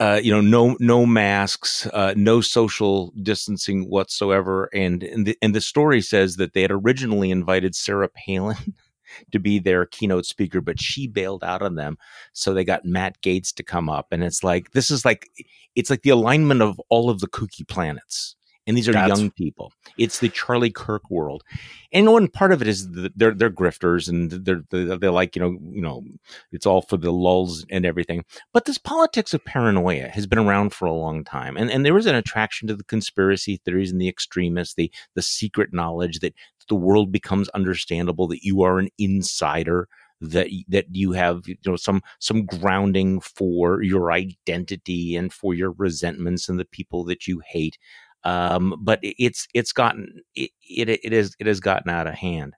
[0.00, 5.56] uh, you know, no no masks, uh, no social distancing whatsoever, and and the, and
[5.56, 8.74] the story says that they had originally invited Sarah Palin
[9.32, 11.98] to be their keynote speaker, but she bailed out on them.
[12.32, 14.08] So they got Matt Gaetz to come up.
[14.10, 15.28] And it's like, this is like,
[15.74, 18.36] it's like the alignment of all of the kooky planets.
[18.68, 19.72] And these are That's, young people.
[19.96, 21.42] It's the Charlie Kirk world,
[21.90, 25.34] and one part of it is the, they're they're grifters and they're, they're they're like
[25.34, 26.04] you know you know
[26.52, 28.26] it's all for the lulz and everything.
[28.52, 31.96] But this politics of paranoia has been around for a long time, and and there
[31.96, 36.34] is an attraction to the conspiracy theories and the extremists, the the secret knowledge that
[36.68, 39.88] the world becomes understandable, that you are an insider,
[40.20, 45.72] that that you have you know some some grounding for your identity and for your
[45.72, 47.78] resentments and the people that you hate.
[48.24, 52.54] Um, but it's it's gotten it, it it is it has gotten out of hand.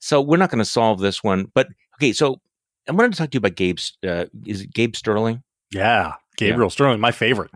[0.00, 2.12] So we're not going to solve this one, but okay.
[2.12, 2.40] So
[2.88, 3.78] I wanted to talk to you about Gabe.
[4.06, 5.42] Uh, is it Gabe Sterling?
[5.70, 6.72] Yeah, Gabriel yeah.
[6.72, 7.50] Sterling, my favorite.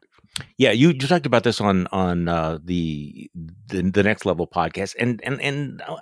[0.58, 3.30] Yeah, you, you talked about this on on uh, the,
[3.66, 5.96] the the next level podcast, and and and uh,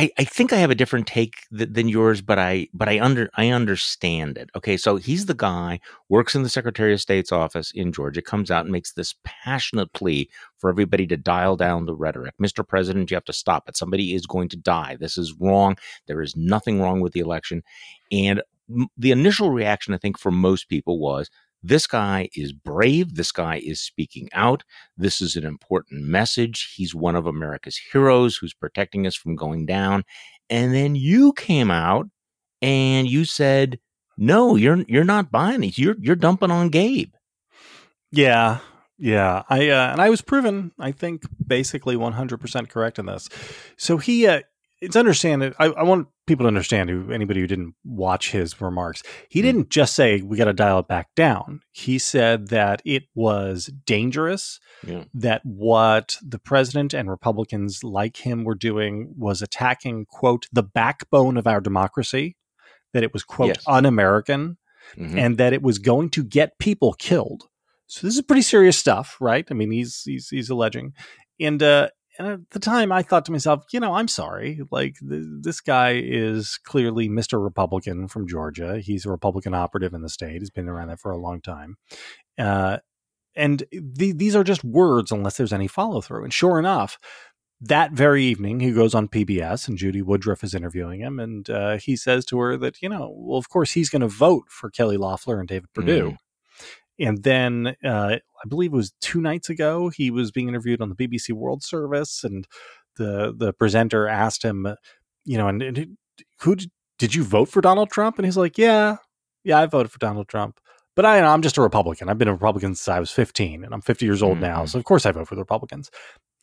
[0.00, 2.98] I, I think I have a different take th- than yours, but I but I
[2.98, 4.48] under I understand it.
[4.56, 8.50] Okay, so he's the guy works in the Secretary of State's office in Georgia, comes
[8.50, 12.34] out and makes this passionate plea for everybody to dial down the rhetoric.
[12.40, 12.66] Mr.
[12.66, 13.76] President, you have to stop it.
[13.76, 14.96] Somebody is going to die.
[14.98, 15.76] This is wrong.
[16.06, 17.62] There is nothing wrong with the election.
[18.10, 18.42] And
[18.96, 21.28] the initial reaction, I think, for most people was
[21.62, 23.14] this guy is brave.
[23.14, 24.62] This guy is speaking out.
[24.96, 26.72] This is an important message.
[26.74, 30.04] He's one of America's heroes who's protecting us from going down.
[30.48, 32.06] And then you came out
[32.62, 33.78] and you said,
[34.16, 35.78] "No, you're you're not buying these.
[35.78, 37.12] You're you're dumping on Gabe."
[38.10, 38.58] Yeah,
[38.98, 39.42] yeah.
[39.48, 43.28] I uh, and I was proven, I think, basically 100% correct in this.
[43.76, 44.40] So he uh,
[44.80, 45.54] it's understandable.
[45.58, 49.02] I, I, want people to understand who anybody who didn't watch his remarks.
[49.28, 49.42] He mm.
[49.42, 51.60] didn't just say we got to dial it back down.
[51.70, 54.58] He said that it was dangerous.
[54.86, 55.04] Yeah.
[55.12, 61.36] That what the president and Republicans like him were doing was attacking quote the backbone
[61.36, 62.36] of our democracy.
[62.92, 63.64] That it was quote yes.
[63.68, 64.58] un-American,
[64.96, 65.16] mm-hmm.
[65.16, 67.44] and that it was going to get people killed.
[67.86, 69.46] So this is pretty serious stuff, right?
[69.50, 70.94] I mean, he's he's he's alleging,
[71.38, 71.90] and uh,
[72.20, 74.60] and at the time, I thought to myself, you know, I'm sorry.
[74.70, 77.42] Like, th- this guy is clearly Mr.
[77.42, 78.78] Republican from Georgia.
[78.78, 80.40] He's a Republican operative in the state.
[80.40, 81.78] He's been around that for a long time.
[82.36, 82.76] Uh,
[83.34, 86.24] and th- these are just words unless there's any follow through.
[86.24, 86.98] And sure enough,
[87.62, 91.18] that very evening, he goes on PBS and Judy Woodruff is interviewing him.
[91.18, 94.08] And uh, he says to her that, you know, well, of course, he's going to
[94.08, 96.10] vote for Kelly Loeffler and David Perdue.
[96.10, 96.16] Mm.
[97.00, 100.90] And then uh, I believe it was two nights ago, he was being interviewed on
[100.90, 102.46] the BBC World Service, and
[102.96, 104.66] the the presenter asked him,
[105.24, 105.96] you know, and, and
[106.40, 108.18] who did, did you vote for Donald Trump?
[108.18, 108.96] And he's like, yeah,
[109.44, 110.60] yeah, I voted for Donald Trump.
[110.96, 112.08] But I, I'm just a Republican.
[112.08, 114.42] I've been a Republican since I was 15, and I'm 50 years old mm-hmm.
[114.42, 114.64] now.
[114.66, 115.90] So of course I vote for the Republicans.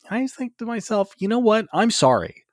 [0.08, 1.66] And I just think to myself, you know what?
[1.72, 2.44] I'm sorry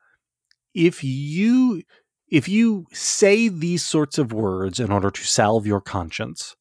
[0.76, 1.82] if you
[2.30, 6.56] if you say these sorts of words in order to salve your conscience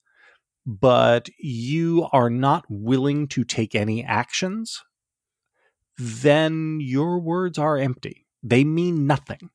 [0.67, 4.83] but you are not willing to take any actions,
[5.99, 8.27] then your words are empty.
[8.43, 9.51] They mean nothing.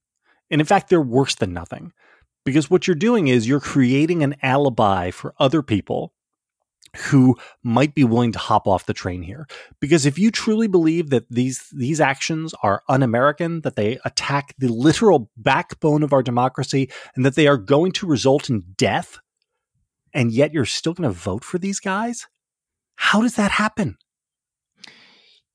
[0.52, 1.94] And in fact, they're worse than nothing.
[2.46, 6.14] Because what you're doing is you're creating an alibi for other people
[6.96, 9.48] who might be willing to hop off the train here.
[9.80, 14.70] Because if you truly believe that these these actions are un-American, that they attack the
[14.70, 19.20] literal backbone of our democracy, and that they are going to result in death
[20.14, 22.28] and yet you're still going to vote for these guys?
[22.96, 23.98] How does that happen?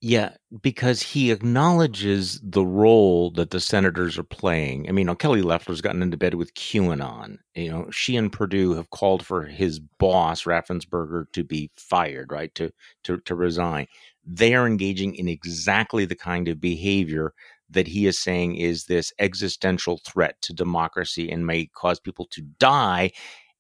[0.07, 4.87] Yeah, because he acknowledges the role that the senators are playing.
[4.87, 7.39] I mean, Kelly Loeffler's gotten into bed with QAnon.
[7.55, 12.55] You know, she and Perdue have called for his boss, Raffensperger, to be fired, right?
[12.55, 12.71] To
[13.05, 13.87] to to resign.
[14.27, 17.33] They are engaging in exactly the kind of behavior
[17.71, 22.43] that he is saying is this existential threat to democracy and may cause people to
[22.59, 23.11] die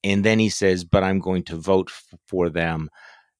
[0.05, 2.91] and then he says but i'm going to vote f- for them.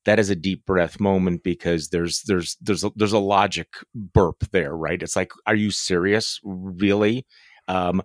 [0.05, 4.45] That is a deep breath moment because there's there's there's a, there's a logic burp
[4.53, 5.03] there right?
[5.03, 6.41] It's like are you serious?
[6.45, 7.27] Really?
[7.69, 8.03] Um,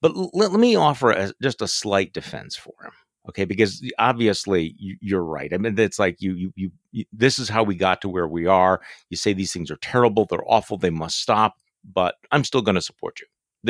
[0.00, 2.92] but l- let me offer a, just a slight defense for him
[3.28, 3.44] okay?
[3.44, 5.52] Because obviously you, are right.
[5.54, 8.28] I mean it's like you, you you you this is how we got to where
[8.28, 8.80] we are.
[9.10, 12.76] You say these things are terrible they're awful they must stop but i'm still going
[12.76, 13.26] to support you.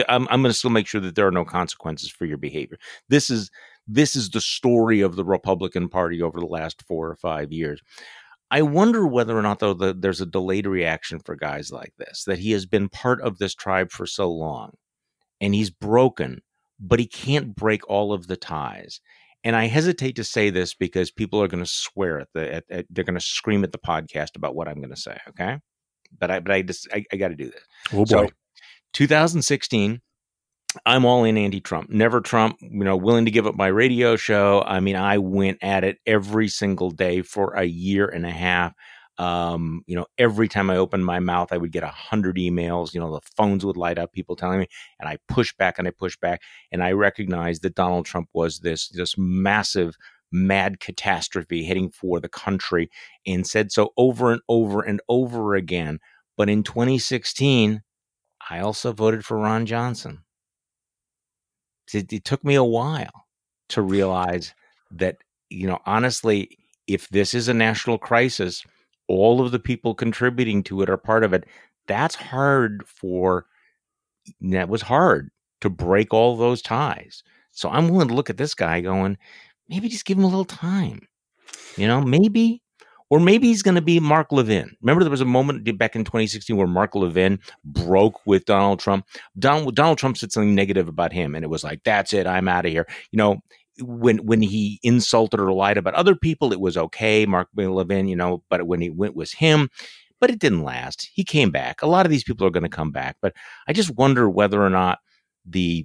[0.08, 2.78] I'm, I'm going to still make sure that there are no consequences for your behavior.
[3.08, 3.50] This is
[3.86, 7.80] this is the story of the Republican Party over the last four or five years.
[8.50, 12.24] I wonder whether or not, though, the, there's a delayed reaction for guys like this,
[12.26, 14.72] that he has been part of this tribe for so long
[15.40, 16.42] and he's broken,
[16.78, 19.00] but he can't break all of the ties.
[19.42, 22.64] And I hesitate to say this because people are going to swear at the, at,
[22.70, 25.18] at, they're going to scream at the podcast about what I'm going to say.
[25.30, 25.58] Okay.
[26.16, 27.64] But I, but I just, I, I got to do this.
[27.92, 28.26] Oh boy.
[28.26, 28.28] So,
[28.92, 30.02] 2016,
[30.86, 31.90] I'm all in anti-Trump.
[31.90, 34.62] Never Trump, you know, willing to give up my radio show.
[34.66, 38.72] I mean, I went at it every single day for a year and a half.
[39.18, 42.94] Um, you know, every time I opened my mouth, I would get a hundred emails.
[42.94, 44.66] You know, the phones would light up, people telling me,
[44.98, 48.60] and I pushed back and I pushed back, and I recognized that Donald Trump was
[48.60, 49.96] this this massive
[50.32, 52.90] mad catastrophe heading for the country,
[53.26, 56.00] and said so over and over and over again.
[56.36, 57.82] But in 2016,
[58.48, 60.24] I also voted for Ron Johnson.
[61.92, 63.26] It, it took me a while
[63.70, 64.54] to realize
[64.90, 65.18] that,
[65.50, 68.64] you know, honestly, if this is a national crisis,
[69.08, 71.44] all of the people contributing to it are part of it.
[71.86, 73.46] That's hard for,
[74.40, 77.22] that was hard to break all those ties.
[77.50, 79.18] So I'm willing to look at this guy going,
[79.68, 81.06] maybe just give him a little time.
[81.76, 82.61] You know, maybe
[83.12, 84.74] Or maybe he's going to be Mark Levin.
[84.80, 89.06] Remember, there was a moment back in 2016 where Mark Levin broke with Donald Trump.
[89.38, 92.48] Donald, Donald Trump said something negative about him, and it was like, "That's it, I'm
[92.48, 93.42] out of here." You know,
[93.82, 98.08] when when he insulted or lied about other people, it was okay, Mark Levin.
[98.08, 99.68] You know, but when he went was him.
[100.18, 101.10] But it didn't last.
[101.12, 101.82] He came back.
[101.82, 103.34] A lot of these people are going to come back, but
[103.68, 105.00] I just wonder whether or not
[105.44, 105.84] the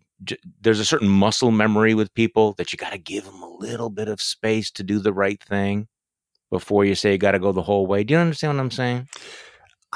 [0.61, 3.89] there's a certain muscle memory with people that you got to give them a little
[3.89, 5.89] bit of space to do the right thing
[6.49, 8.03] before you say you got to go the whole way.
[8.03, 9.07] Do you understand what I'm saying?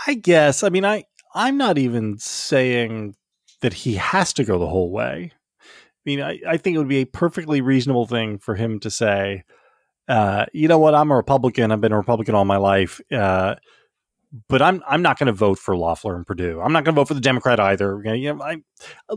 [0.08, 0.64] I guess.
[0.64, 3.16] I mean, I I'm not even saying
[3.62, 5.32] that he has to go the whole way.
[5.34, 8.90] I mean, I, I think it would be a perfectly reasonable thing for him to
[8.90, 9.44] say,
[10.08, 11.72] uh, you know what, I'm a Republican.
[11.72, 13.00] I've been a Republican all my life.
[13.12, 13.56] Uh,
[14.48, 16.62] but I'm I'm not going to vote for Loeffler and Perdue.
[16.62, 18.02] I'm not going to vote for the Democrat either.
[18.04, 18.58] You know, I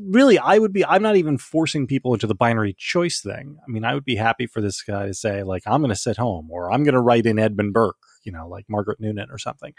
[0.00, 0.84] really I would be.
[0.84, 3.56] I'm not even forcing people into the binary choice thing.
[3.66, 5.96] I mean, I would be happy for this guy to say like I'm going to
[5.96, 9.30] sit home or I'm going to write in Edmund Burke, you know, like Margaret Noonan
[9.30, 9.72] or something.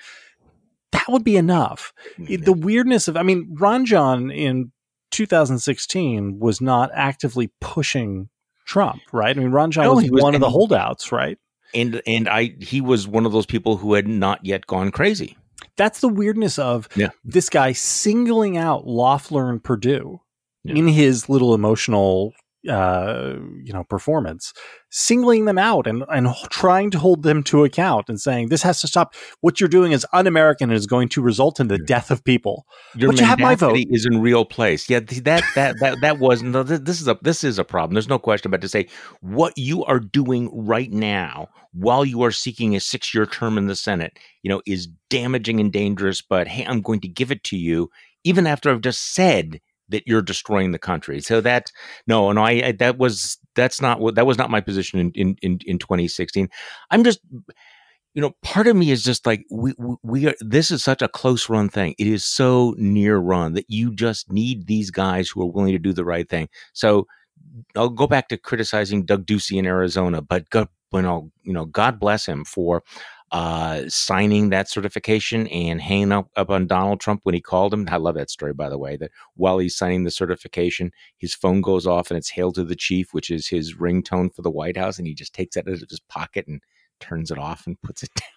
[0.93, 1.91] That would be enough.
[2.17, 2.43] Mm-hmm.
[2.43, 4.71] The weirdness of I mean, Ron John in
[5.11, 8.29] 2016 was not actively pushing
[8.65, 9.35] Trump, right?
[9.35, 11.37] I mean, Ron John no, was, was one of the holdouts, right?
[11.75, 15.37] And and I he was one of those people who had not yet gone crazy.
[15.77, 17.09] That's the weirdness of yeah.
[17.23, 20.21] this guy singling out Loeffler and Perdue
[20.63, 20.75] yeah.
[20.75, 22.33] in his little emotional
[22.69, 24.53] uh, you know performance
[24.89, 28.81] singling them out and and trying to hold them to account and saying this has
[28.81, 29.13] to stop.
[29.41, 32.65] What you're doing is un-american and is going to result in the death of people.
[32.95, 33.77] Your but you have my vote.
[33.89, 34.89] is in real place.
[34.89, 37.93] Yeah that that that that was no this is a this is a problem.
[37.93, 38.87] There's no question about to say
[39.21, 43.67] what you are doing right now while you are seeking a six year term in
[43.67, 47.43] the senate you know is damaging and dangerous but hey i'm going to give it
[47.43, 47.89] to you
[48.23, 51.21] even after i've just said that you're destroying the country.
[51.21, 51.71] So that
[52.07, 55.11] no, no, I, I that was that's not what that was not my position in,
[55.11, 56.49] in in in 2016.
[56.91, 57.19] I'm just
[58.15, 60.35] you know, part of me is just like we we are.
[60.39, 61.95] This is such a close run thing.
[61.99, 65.79] It is so near run that you just need these guys who are willing to
[65.79, 66.47] do the right thing.
[66.71, 67.07] So
[67.75, 71.65] I'll go back to criticizing Doug Ducey in Arizona, but God, you know, you know,
[71.65, 72.83] God bless him for
[73.31, 77.87] uh, signing that certification and hanging up, up on Donald Trump when he called him.
[77.89, 81.61] I love that story, by the way, that while he's signing the certification, his phone
[81.61, 84.77] goes off and it's Hail to the Chief, which is his ringtone for the White
[84.77, 84.97] House.
[84.97, 86.61] And he just takes that out of his pocket and
[86.99, 88.29] turns it off and puts it down.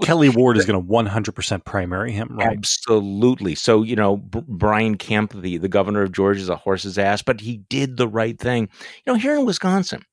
[0.00, 2.56] Kelli Ward is going to 100% primary him, right?
[2.56, 3.56] Absolutely.
[3.56, 7.22] So, you know, B- Brian Kemp, the, the governor of Georgia, is a horse's ass,
[7.22, 8.68] but he did the right thing.
[9.04, 10.04] You know, here in Wisconsin,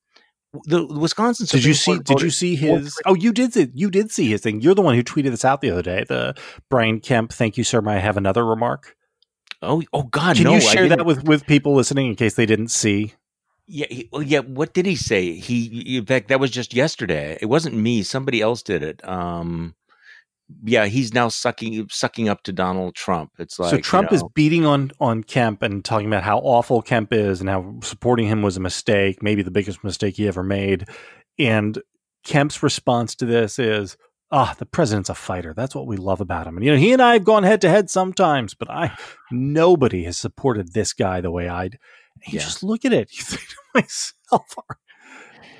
[0.65, 1.45] the Wisconsin.
[1.45, 1.99] Supreme did you see?
[1.99, 2.97] did you see his?
[3.05, 3.53] Oh, you did.
[3.53, 4.61] See, you did see his thing.
[4.61, 6.05] You're the one who tweeted this out the other day.
[6.07, 6.35] The
[6.69, 7.31] Brian Kemp.
[7.31, 7.81] Thank you, sir.
[7.81, 8.95] May I have another remark?
[9.61, 10.37] Oh, oh God!
[10.37, 13.13] Can no, you share that with with people listening in case they didn't see?
[13.67, 14.39] Yeah, he, well, yeah.
[14.39, 15.33] What did he say?
[15.33, 17.37] He, in fact, that was just yesterday.
[17.39, 18.01] It wasn't me.
[18.01, 19.07] Somebody else did it.
[19.07, 19.75] Um,
[20.63, 23.31] yeah, he's now sucking sucking up to Donald Trump.
[23.37, 26.39] It's like so Trump you know, is beating on on Kemp and talking about how
[26.39, 30.27] awful Kemp is and how supporting him was a mistake, maybe the biggest mistake he
[30.27, 30.87] ever made.
[31.37, 31.79] And
[32.25, 33.95] Kemp's response to this is,
[34.31, 35.53] "Ah, the president's a fighter.
[35.53, 37.61] That's what we love about him." And you know, he and I have gone head
[37.61, 38.97] to head sometimes, but I
[39.31, 41.77] nobody has supported this guy the way I'd.
[42.27, 42.41] Yeah.
[42.41, 43.09] just look at it.
[43.13, 44.77] You think to myself, are,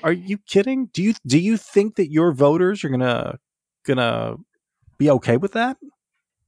[0.02, 0.86] are you kidding?
[0.92, 3.38] Do you do you think that your voters are gonna
[3.86, 4.36] gonna
[5.00, 5.78] be okay with that?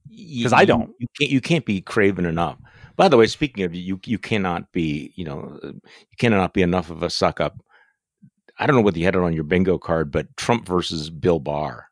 [0.07, 0.93] Because I don't.
[0.99, 1.31] You can't.
[1.31, 2.57] You can't be craven enough.
[2.95, 5.11] By the way, speaking of you, you cannot be.
[5.15, 7.57] You know, you cannot be enough of a suck up.
[8.59, 11.39] I don't know whether you had it on your bingo card, but Trump versus Bill
[11.39, 11.87] Barr.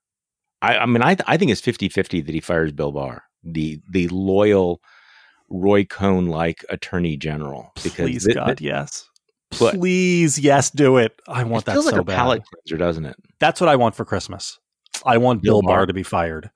[0.62, 4.08] I, I mean, I, I think it's 50-50 that he fires Bill Barr, the the
[4.10, 4.80] loyal
[5.50, 7.72] Roy Cohn like Attorney General.
[7.84, 9.10] Because Please, th- God, th- yes.
[9.50, 11.20] Please, yes, do it.
[11.28, 12.16] I want it that feels so like a bad.
[12.16, 13.16] palate cleanser, doesn't it?
[13.40, 14.60] That's what I want for Christmas.
[15.06, 15.86] I want Bill, Bill Barr.
[15.86, 16.50] To be fired.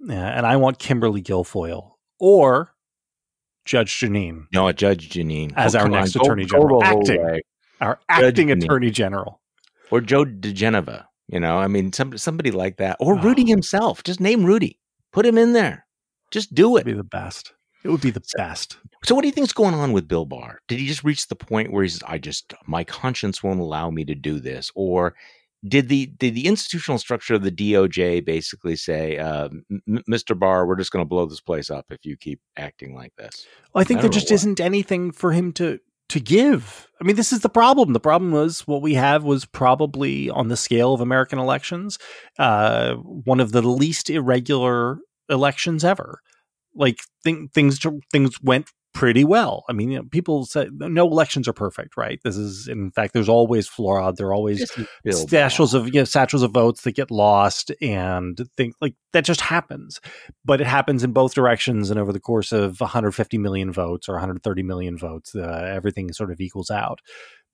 [0.00, 2.74] Yeah, and I want Kimberly Guilfoyle or
[3.64, 4.46] Judge Jeanine.
[4.52, 6.22] No, Judge Jeanine as oh, our next on.
[6.22, 7.40] Attorney go, General, go acting,
[7.80, 8.90] our acting Attorney.
[8.90, 9.40] General,
[9.90, 11.06] or Joe diGenova.
[11.28, 13.20] You know, I mean, some, somebody like that, or oh.
[13.20, 14.02] Rudy himself.
[14.02, 14.78] Just name Rudy,
[15.12, 15.86] put him in there.
[16.30, 16.80] Just do it.
[16.80, 17.52] It'd be the best.
[17.84, 18.76] It would be the best.
[19.04, 20.60] So, what do you think is going on with Bill Barr?
[20.68, 24.04] Did he just reach the point where he's, I just, my conscience won't allow me
[24.04, 25.14] to do this, or
[25.66, 29.48] did the did the institutional structure of the DOJ basically say, uh,
[29.88, 30.38] "Mr.
[30.38, 33.46] Barr, we're just going to blow this place up if you keep acting like this"?
[33.74, 36.88] Well, I think I there just isn't anything for him to to give.
[37.00, 37.92] I mean, this is the problem.
[37.92, 41.98] The problem was what we have was probably on the scale of American elections,
[42.38, 44.98] uh, one of the least irregular
[45.28, 46.20] elections ever.
[46.74, 47.80] Like th- things
[48.12, 49.64] things went pretty well.
[49.68, 52.18] I mean, you know, people say no elections are perfect, right?
[52.24, 54.16] This is, in fact, there's always fraud.
[54.16, 54.68] There are always
[55.28, 59.40] satchels of you know, satchels of votes that get lost, and think like that just
[59.40, 60.00] happens.
[60.44, 64.14] But it happens in both directions, and over the course of 150 million votes or
[64.14, 66.98] 130 million votes, uh, everything sort of equals out.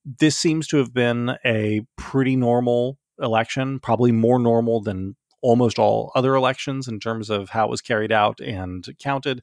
[0.07, 6.11] This seems to have been a pretty normal election, probably more normal than almost all
[6.15, 9.43] other elections in terms of how it was carried out and counted.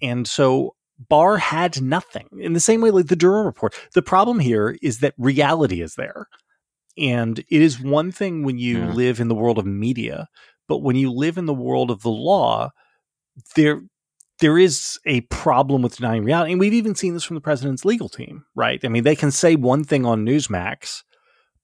[0.00, 3.74] And so Barr had nothing in the same way like the Durham report.
[3.94, 6.28] The problem here is that reality is there.
[6.98, 8.92] And it is one thing when you yeah.
[8.92, 10.28] live in the world of media,
[10.66, 12.70] but when you live in the world of the law,
[13.54, 13.82] there
[14.38, 16.52] there is a problem with denying reality.
[16.52, 18.82] And we've even seen this from the president's legal team, right?
[18.84, 21.02] I mean, they can say one thing on Newsmax,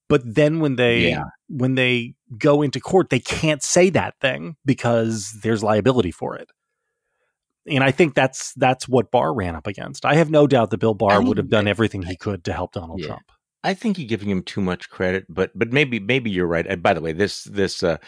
[0.09, 1.25] but then when they yeah.
[1.49, 6.51] when they go into court, they can't say that thing because there's liability for it
[7.67, 10.05] and I think that's that's what Barr ran up against.
[10.05, 12.73] I have no doubt that Bill Barr would have done everything he could to help
[12.73, 13.09] Donald yeah.
[13.09, 13.31] Trump.
[13.65, 16.67] I think you're giving him too much credit, but but maybe maybe you're right.
[16.67, 17.99] And by the way, this this uh,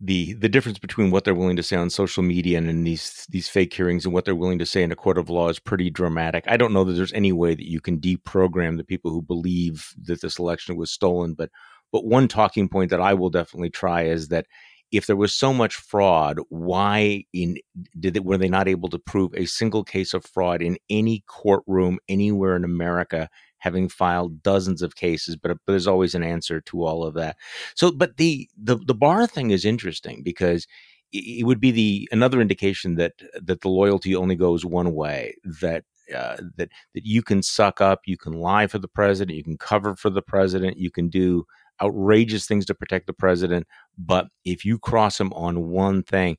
[0.00, 3.26] the the difference between what they're willing to say on social media and in these
[3.28, 5.58] these fake hearings and what they're willing to say in a court of law is
[5.58, 6.44] pretty dramatic.
[6.46, 9.92] I don't know that there's any way that you can deprogram the people who believe
[10.04, 11.50] that this election was stolen, but
[11.92, 14.46] but one talking point that I will definitely try is that
[14.90, 17.58] if there was so much fraud, why in
[17.98, 21.24] did they, were they not able to prove a single case of fraud in any
[21.26, 23.28] courtroom anywhere in America?
[23.60, 27.36] Having filed dozens of cases, but, but there's always an answer to all of that.
[27.74, 30.64] So, but the the the Barr thing is interesting because
[31.12, 35.34] it would be the another indication that that the loyalty only goes one way.
[35.60, 35.84] That
[36.14, 39.58] uh, that that you can suck up, you can lie for the president, you can
[39.58, 41.44] cover for the president, you can do
[41.82, 43.66] outrageous things to protect the president.
[43.96, 46.36] But if you cross him on one thing,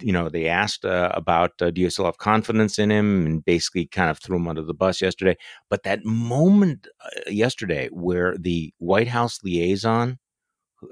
[0.00, 3.44] you know, they asked uh, about uh, do you still have confidence in him and
[3.44, 5.36] basically kind of threw him under the bus yesterday.
[5.70, 10.18] But that moment uh, yesterday where the White House liaison,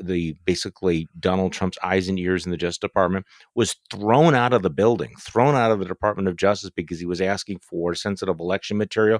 [0.00, 4.62] the basically Donald Trump's eyes and ears in the Justice Department, was thrown out of
[4.62, 8.38] the building, thrown out of the Department of Justice because he was asking for sensitive
[8.38, 9.18] election material.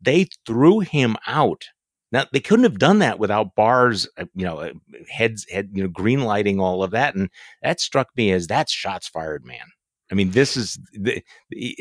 [0.00, 1.64] They threw him out
[2.12, 4.72] now they couldn't have done that without Barr's, uh, you know, uh,
[5.08, 7.30] heads, head, you know, green lighting all of that, and
[7.62, 9.66] that struck me as that's shots fired, man.
[10.10, 11.22] I mean, this is, the,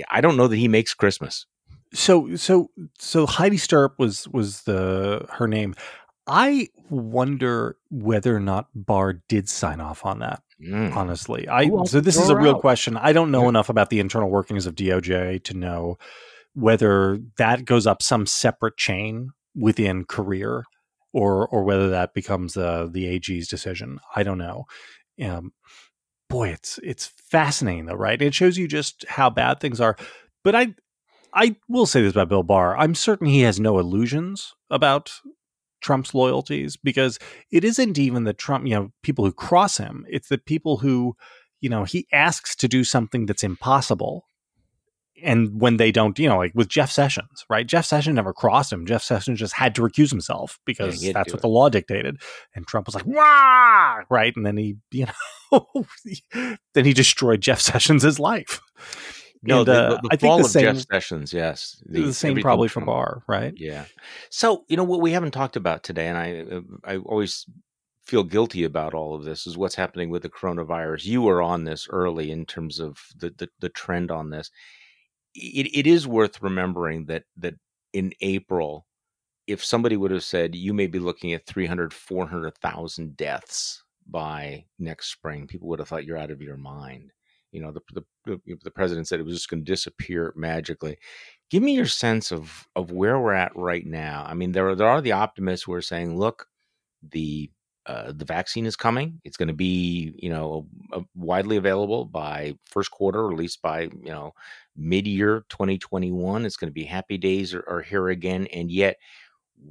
[0.10, 1.46] I don't know that he makes Christmas.
[1.94, 2.70] So, so,
[3.00, 5.74] so Heidi Stirrup was was the her name.
[6.28, 10.44] I wonder whether or not Barr did sign off on that.
[10.64, 10.96] Mm.
[10.96, 12.62] Honestly, I so this is a real out.
[12.62, 12.98] question.
[12.98, 13.50] I don't know yeah.
[13.50, 15.98] enough about the internal workings of DOJ to know
[16.54, 20.64] whether that goes up some separate chain within career
[21.14, 24.00] or or whether that becomes uh, the AG's decision.
[24.16, 24.66] I don't know.
[25.24, 25.54] Um,
[26.30, 28.22] boy, it's it's fascinating though, right?
[28.22, 29.96] It shows you just how bad things are.
[30.44, 30.76] But I
[31.34, 32.78] I will say this about Bill Barr.
[32.78, 35.12] I'm certain he has no illusions about
[35.82, 37.20] Trump's loyalties because
[37.52, 40.06] it isn't even the Trump, you know, people who cross him.
[40.10, 41.16] It's the people who,
[41.62, 44.26] you know, he asks to do something that's impossible
[45.24, 47.66] and when they don't, you know, like with Jeff Sessions, right?
[47.66, 48.86] Jeff Sessions never crossed him.
[48.86, 51.42] Jeff Sessions just had to recuse himself because yeah, that's what it.
[51.42, 52.22] the law dictated.
[52.56, 54.34] And Trump was like, "Wah!" right?
[54.36, 55.08] And then he, you
[55.52, 55.88] know,
[56.74, 58.62] then he destroyed Jeff Sessions' life.
[59.42, 62.14] No, and, the, uh, the, the I think the same, Jeff Sessions, yes, the, the
[62.14, 63.54] same probably for Barr, right?
[63.56, 63.86] Yeah.
[64.30, 67.46] So you know what we haven't talked about today, and I, uh, I always
[68.10, 71.06] feel guilty about all of this is what's happening with the coronavirus.
[71.06, 74.50] You were on this early in terms of the, the, the trend on this
[75.36, 77.56] it, it is worth remembering that that
[77.94, 78.86] in April,
[79.48, 85.12] if somebody would have said you may be looking at 300, 400,000 deaths by next
[85.12, 87.12] spring, people would have thought you're out of your mind.
[87.52, 90.98] You know, the the, the president said it was just going to disappear magically.
[91.50, 94.26] Give me your sense of of where we're at right now.
[94.28, 96.46] I mean, there are, there are the optimists who are saying, look,
[97.12, 97.50] the
[97.90, 99.20] uh, the vaccine is coming.
[99.24, 100.68] It's going to be, you know,
[101.16, 104.34] widely available by first quarter, or at least by, you know,
[104.78, 106.46] mid-year 2021.
[106.46, 108.98] It's going to be happy days are, are here again, and yet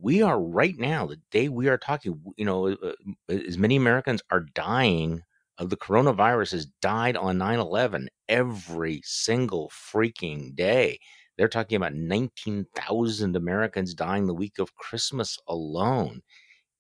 [0.03, 2.93] we are right now, the day we are talking, you know, uh,
[3.31, 5.23] uh as many Americans are dying
[5.59, 10.99] of the coronavirus has died on 9/11 every single freaking day.
[11.37, 16.23] They're talking about 19,000 Americans dying the week of Christmas alone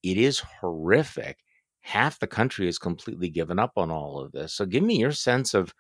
[0.02, 1.38] it is horrific.
[1.80, 4.52] Half the country has completely given up on all of this.
[4.52, 5.74] So give me your sense of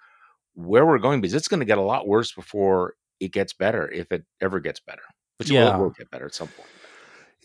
[0.54, 3.90] where we're going because it's going to get a lot worse before it gets better,
[3.90, 5.02] if it ever gets better.
[5.38, 5.76] Which yeah.
[5.76, 6.68] will, will get better at some point.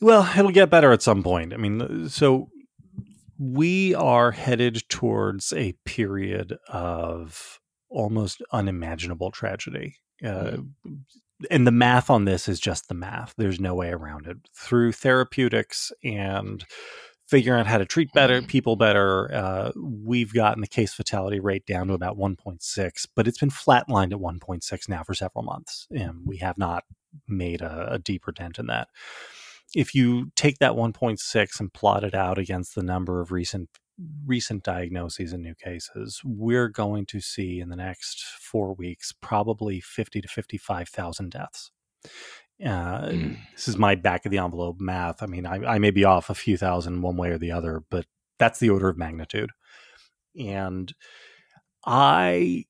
[0.01, 1.53] Well, it'll get better at some point.
[1.53, 2.49] I mean, uh, so
[3.37, 7.59] we are headed towards a period of
[7.89, 9.97] almost unimaginable tragedy.
[10.23, 10.93] Uh, mm-hmm.
[11.49, 13.33] And the math on this is just the math.
[13.37, 14.37] There's no way around it.
[14.55, 16.65] Through therapeutics and
[17.27, 21.65] figuring out how to treat better people better, uh, we've gotten the case fatality rate
[21.65, 26.19] down to about 1.6, but it's been flatlined at 1.6 now for several months, and
[26.25, 26.83] we have not
[27.27, 28.89] made a, a deeper dent in that.
[29.75, 33.69] If you take that 1.6 and plot it out against the number of recent
[34.25, 39.79] recent diagnoses and new cases, we're going to see in the next four weeks probably
[39.79, 41.71] 50 to 55,000 deaths.
[42.63, 43.37] Uh, mm.
[43.53, 45.21] This is my back of the envelope math.
[45.21, 47.83] I mean, I, I may be off a few thousand one way or the other,
[47.89, 48.05] but
[48.39, 49.51] that's the order of magnitude.
[50.39, 50.93] And
[51.85, 52.65] I,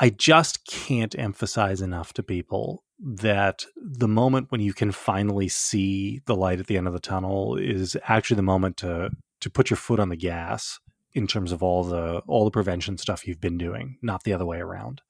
[0.00, 6.20] I just can't emphasize enough to people that the moment when you can finally see
[6.26, 9.10] the light at the end of the tunnel is actually the moment to
[9.40, 10.78] to put your foot on the gas
[11.14, 14.46] in terms of all the all the prevention stuff you've been doing, not the other
[14.46, 15.02] way around.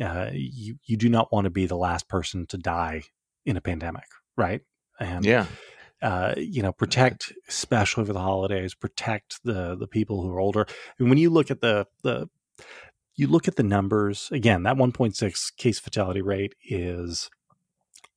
[0.00, 3.02] Uh, you you do not want to be the last person to die
[3.44, 4.06] in a pandemic,
[4.36, 4.62] right?
[4.98, 5.46] And yeah,
[6.02, 10.66] uh, you know, protect especially for the holidays, protect the the people who are older.
[10.98, 12.28] And when you look at the the
[13.16, 17.30] you look at the numbers again, that 1.6 case fatality rate is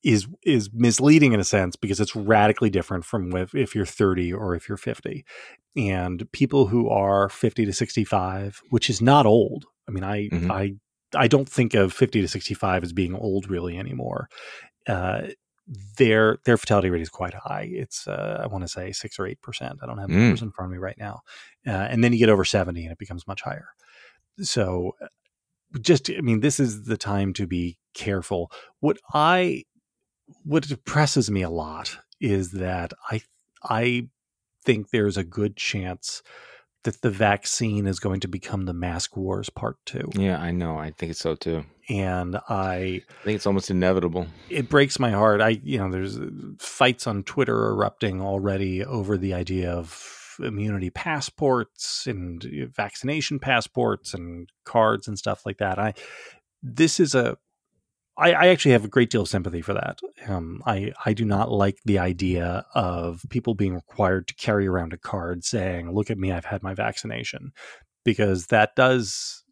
[0.04, 4.32] is is misleading in a sense because it's radically different from if, if you're 30
[4.32, 5.24] or if you're 50
[5.76, 10.50] and people who are 50 to 65 which is not old i mean i mm-hmm.
[10.52, 10.72] i
[11.16, 14.28] i don't think of 50 to 65 as being old really anymore
[14.86, 15.22] uh,
[15.98, 17.68] their their fatality rate is quite high.
[17.70, 19.80] It's uh, I want to say six or eight percent.
[19.82, 20.20] I don't have the mm.
[20.20, 21.20] numbers in front of me right now.
[21.66, 23.68] Uh, and then you get over seventy, and it becomes much higher.
[24.40, 24.92] So,
[25.80, 28.50] just I mean, this is the time to be careful.
[28.80, 29.64] What I
[30.44, 33.22] what depresses me a lot is that I
[33.62, 34.08] I
[34.64, 36.22] think there's a good chance
[36.84, 40.10] that the vaccine is going to become the mask wars part two.
[40.14, 40.78] Yeah, I know.
[40.78, 41.64] I think it's so too.
[41.88, 44.26] And I, I think it's almost inevitable.
[44.48, 45.40] It breaks my heart.
[45.40, 50.90] I, you know, there's uh, fights on Twitter erupting already over the idea of immunity
[50.90, 55.78] passports and uh, vaccination passports and cards and stuff like that.
[55.78, 55.94] I,
[56.62, 57.38] this is a
[58.18, 60.00] I, I, actually have a great deal of sympathy for that.
[60.26, 64.92] Um, I I do not like the idea of people being required to carry around
[64.92, 67.52] a card saying, "Look at me, I've had my vaccination,"
[68.04, 69.44] because that does.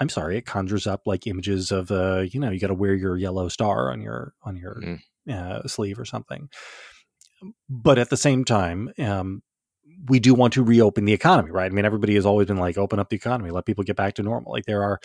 [0.00, 2.92] I'm sorry, it conjures up like images of, uh, you know, you got to wear
[2.94, 4.98] your yellow star on your on your mm.
[5.30, 6.50] uh, sleeve or something.
[7.70, 9.42] But at the same time, um,
[10.08, 11.70] we do want to reopen the economy, right?
[11.70, 14.14] I mean, everybody has always been like, open up the economy, let people get back
[14.14, 14.52] to normal.
[14.52, 15.00] Like there are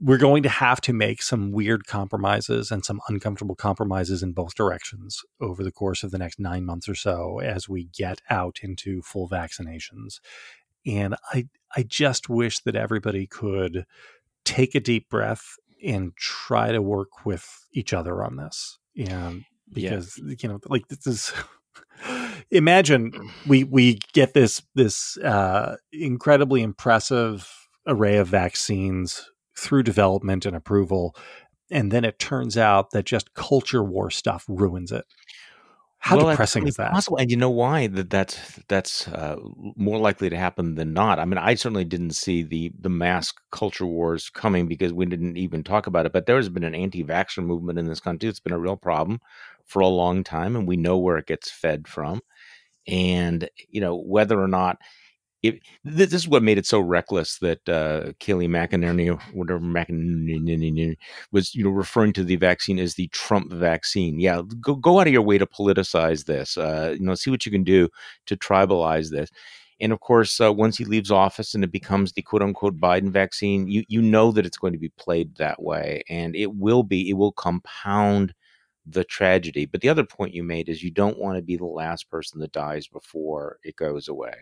[0.00, 4.54] we're going to have to make some weird compromises and some uncomfortable compromises in both
[4.54, 8.60] directions over the course of the next nine months or so as we get out
[8.62, 10.20] into full vaccinations.
[10.86, 13.86] And I, I just wish that everybody could
[14.44, 18.78] take a deep breath and try to work with each other on this.
[18.96, 20.34] And because, yeah.
[20.38, 21.32] you know, like this is.
[22.50, 23.12] imagine
[23.46, 29.28] we we get this this uh, incredibly impressive array of vaccines
[29.58, 31.14] through development and approval.
[31.70, 35.04] And then it turns out that just culture war stuff ruins it.
[36.00, 36.92] How well, depressing is that?
[36.92, 37.18] Possible.
[37.18, 38.38] And you know why that that's
[38.68, 39.36] that's uh,
[39.74, 41.18] more likely to happen than not.
[41.18, 45.36] I mean, I certainly didn't see the the mask culture wars coming because we didn't
[45.36, 46.12] even talk about it.
[46.12, 48.28] But there has been an anti-vaxxer movement in this country.
[48.28, 49.20] It's been a real problem
[49.66, 52.20] for a long time, and we know where it gets fed from.
[52.86, 54.78] And you know whether or not
[55.84, 60.96] this is what made it so reckless that uh, McEnany, or whatever McEnany
[61.30, 64.18] was, you know, referring to the vaccine as the Trump vaccine.
[64.18, 66.56] Yeah, go go out of your way to politicize this.
[66.56, 67.88] Uh, you know, see what you can do
[68.26, 69.30] to tribalize this.
[69.80, 73.10] And of course, uh, once he leaves office and it becomes the quote unquote Biden
[73.10, 76.82] vaccine, you you know that it's going to be played that way, and it will
[76.82, 77.08] be.
[77.08, 78.34] It will compound
[78.86, 79.66] the tragedy.
[79.66, 82.40] But the other point you made is you don't want to be the last person
[82.40, 84.32] that dies before it goes away.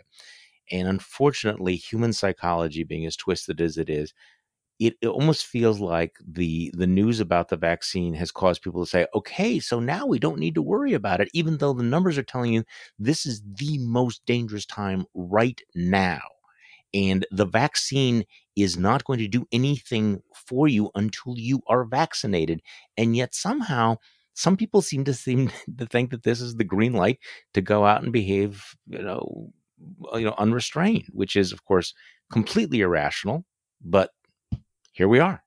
[0.70, 4.12] And unfortunately, human psychology being as twisted as it is,
[4.78, 8.90] it, it, almost feels like the the news about the vaccine has caused people to
[8.90, 12.18] say, okay, so now we don't need to worry about it, even though the numbers
[12.18, 12.64] are telling you
[12.98, 16.20] this is the most dangerous time right now.
[16.94, 22.62] And the vaccine is not going to do anything for you until you are vaccinated.
[22.96, 23.98] And yet somehow
[24.34, 27.18] some people seem to seem to think that this is the green light
[27.54, 29.52] to go out and behave, you know,
[30.14, 31.94] you know unrestrained which is of course
[32.30, 33.44] completely irrational
[33.82, 34.10] but
[34.92, 35.42] here we are.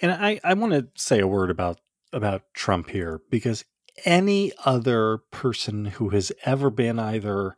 [0.00, 1.80] And i i want to say a word about
[2.12, 3.64] about trump here because
[4.04, 7.54] any other person who has ever been either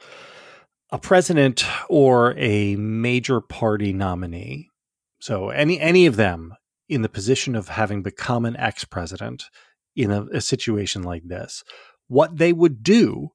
[0.90, 4.68] a president or a major party nominee
[5.20, 6.54] so any any of them
[6.88, 9.44] in the position of having become an ex president
[9.96, 11.64] in a, a situation like this,
[12.08, 13.30] what they would do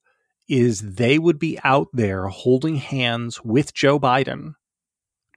[0.50, 4.54] is they would be out there holding hands with Joe Biden,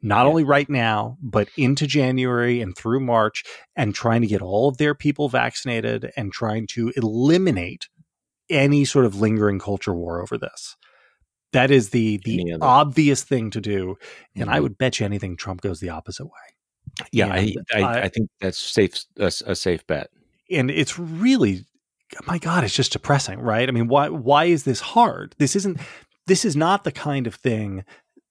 [0.02, 0.28] not yeah.
[0.28, 3.44] only right now, but into January and through March,
[3.76, 7.88] and trying to get all of their people vaccinated and trying to eliminate
[8.50, 10.76] any sort of lingering culture war over this.
[11.52, 13.96] That is the the obvious thing to do,
[14.34, 14.54] and mm-hmm.
[14.54, 17.06] I would bet you anything Trump goes the opposite way.
[17.12, 20.08] Yeah, I, I, I think that's safe a, a safe bet.
[20.50, 21.64] And it's really
[22.26, 23.68] my god it's just depressing right?
[23.68, 25.34] I mean why why is this hard?
[25.38, 25.80] This isn't
[26.26, 27.84] this is not the kind of thing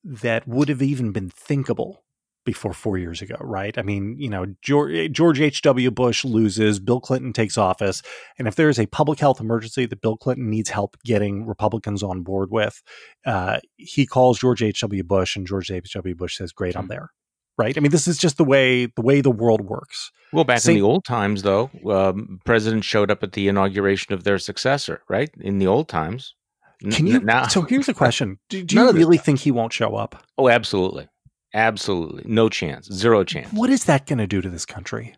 [0.03, 2.03] that would have even been thinkable
[2.43, 3.77] before 4 years ago right?
[3.77, 8.01] I mean you know george, george h.w bush loses bill clinton takes office
[8.37, 12.01] and if there is a public health emergency that bill clinton needs help getting republicans
[12.03, 12.81] on board with
[13.25, 16.89] uh, he calls george h.w bush and george h.w bush says great i'm hmm.
[16.89, 17.09] there
[17.57, 17.77] right?
[17.77, 20.11] I mean, this is just the way the way the world works.
[20.33, 24.23] Well, back in the old times, though, um, presidents showed up at the inauguration of
[24.23, 25.29] their successor, right?
[25.39, 26.35] In the old times.
[26.89, 27.19] Can you?
[27.19, 30.23] now, so here's a question: Do, do you really think he won't show up?
[30.37, 31.07] Oh, absolutely,
[31.53, 33.51] absolutely, no chance, zero chance.
[33.53, 35.15] What is that going to do to this country?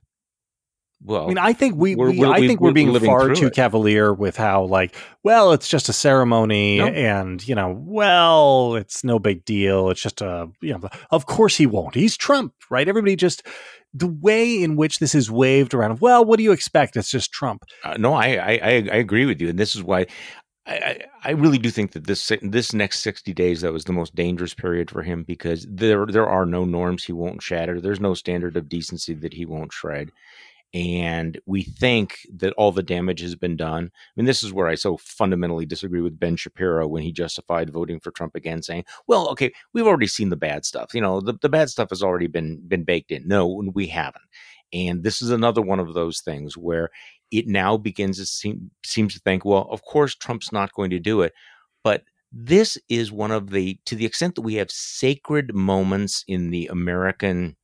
[1.06, 3.48] Well, I mean, I think we, we're, we I think we're, we're being far too
[3.48, 3.56] it.
[3.56, 6.94] cavalier with how, like, well, it's just a ceremony, nope.
[6.96, 9.90] and you know, well, it's no big deal.
[9.90, 11.96] It's just a, you know, of course he won't.
[11.96, 12.88] He's Trump, right?
[12.88, 13.46] Everybody just
[13.94, 16.00] the way in which this is waved around.
[16.00, 16.96] Well, what do you expect?
[16.96, 17.64] It's just Trump.
[17.84, 20.08] Uh, no, I, I I agree with you, and this is why
[20.66, 24.16] I, I really do think that this this next sixty days that was the most
[24.16, 27.82] dangerous period for him because there there are no norms he won't shatter.
[27.82, 30.12] There's no standard of decency that he won't shred,
[30.74, 33.92] and we think that all the damage has been done.
[33.94, 37.70] I mean, this is where I so fundamentally disagree with Ben Shapiro when he justified
[37.70, 40.94] voting for Trump again, saying, "Well, okay, we've already seen the bad stuff.
[40.94, 44.24] You know, the, the bad stuff has already been been baked in." No, we haven't.
[44.74, 46.90] And this is another one of those things where
[47.32, 51.00] it now begins to seem seems to think, well, of course Trump's not going to
[51.00, 51.34] do it,
[51.84, 56.50] but this is one of the to the extent that we have sacred moments in
[56.50, 57.56] the American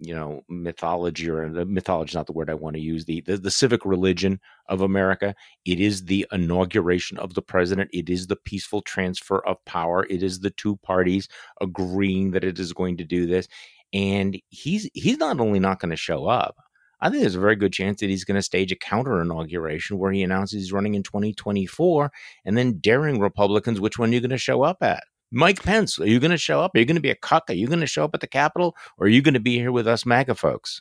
[0.00, 3.20] you know mythology or the mythology is not the word i want to use the,
[3.22, 5.34] the, the civic religion of america.
[5.64, 7.90] It is the inauguration of the president.
[7.92, 10.06] It is the peaceful transfer of power.
[10.08, 11.28] It is the two parties
[11.60, 13.48] agreeing that it is going to do this.
[13.92, 16.56] And he's he's not only not going to show up
[17.00, 19.98] I think there's a very good chance that he's going to stage a counter inauguration
[19.98, 22.10] where he announces he's running in 2024
[22.44, 25.04] and then daring Republicans which one are you're going to show up at.
[25.30, 26.74] Mike Pence, are you going to show up?
[26.74, 27.44] Are you going to be a cuck?
[27.48, 28.74] Are you going to show up at the Capitol?
[28.96, 30.80] Or are you going to be here with us MAGA folks?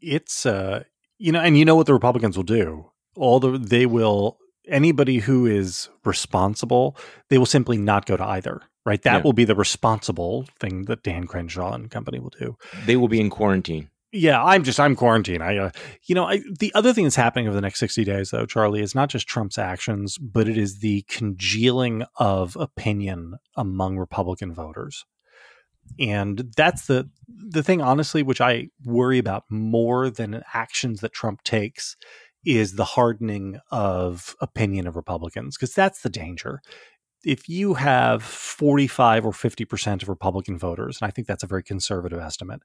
[0.00, 0.84] it's, uh,
[1.18, 2.90] you know, and you know what the Republicans will do?
[3.16, 4.38] All the, they will,
[4.68, 6.96] anybody who is responsible,
[7.28, 9.02] they will simply not go to either, right?
[9.02, 9.22] That yeah.
[9.22, 12.56] will be the responsible thing that Dan Crenshaw and company will do.
[12.86, 15.42] They will be in quarantine yeah, I'm just I'm quarantined.
[15.42, 15.70] I, uh,
[16.06, 18.80] you know, I, the other thing that's happening over the next 60 days, though, Charlie,
[18.80, 25.04] is not just Trump's actions, but it is the congealing of opinion among Republican voters,
[25.98, 31.42] and that's the the thing, honestly, which I worry about more than actions that Trump
[31.42, 31.96] takes,
[32.44, 36.62] is the hardening of opinion of Republicans, because that's the danger.
[37.24, 41.64] If you have 45 or 50% of Republican voters, and I think that's a very
[41.64, 42.62] conservative estimate,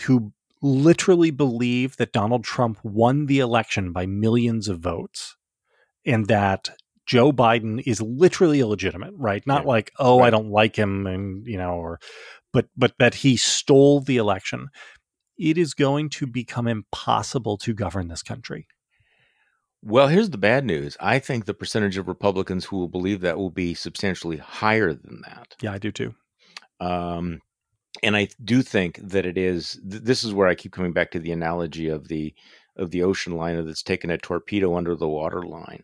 [0.00, 0.32] who
[0.62, 5.36] literally believe that Donald Trump won the election by millions of votes
[6.04, 6.70] and that
[7.06, 9.46] Joe Biden is literally illegitimate, right?
[9.46, 10.26] Not like, oh, right.
[10.26, 11.98] I don't like him and, you know, or
[12.52, 14.68] but but that he stole the election.
[15.38, 18.66] It is going to become impossible to govern this country.
[19.82, 20.96] Well, here's the bad news.
[21.00, 25.22] I think the percentage of Republicans who will believe that will be substantially higher than
[25.22, 25.56] that.
[25.62, 26.14] Yeah, I do too.
[26.80, 27.40] Um,
[28.02, 29.80] and I do think that it is.
[29.88, 32.34] Th- this is where I keep coming back to the analogy of the
[32.76, 35.82] of the ocean liner that's taken a torpedo under the waterline.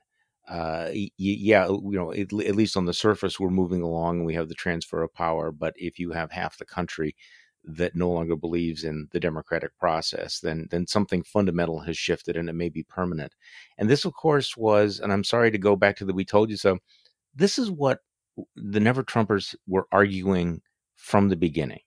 [0.48, 4.34] Uh, y- yeah, you know, at least on the surface, we're moving along and we
[4.34, 5.50] have the transfer of power.
[5.52, 7.16] But if you have half the country
[7.64, 12.48] that no longer believes in the democratic process, then then something fundamental has shifted and
[12.48, 13.34] it may be permanent.
[13.78, 16.50] And this, of course, was, and I'm sorry to go back to the "we told
[16.50, 16.78] you so."
[17.34, 18.00] This is what
[18.56, 20.62] the Never Trumpers were arguing
[20.96, 21.80] from the beginning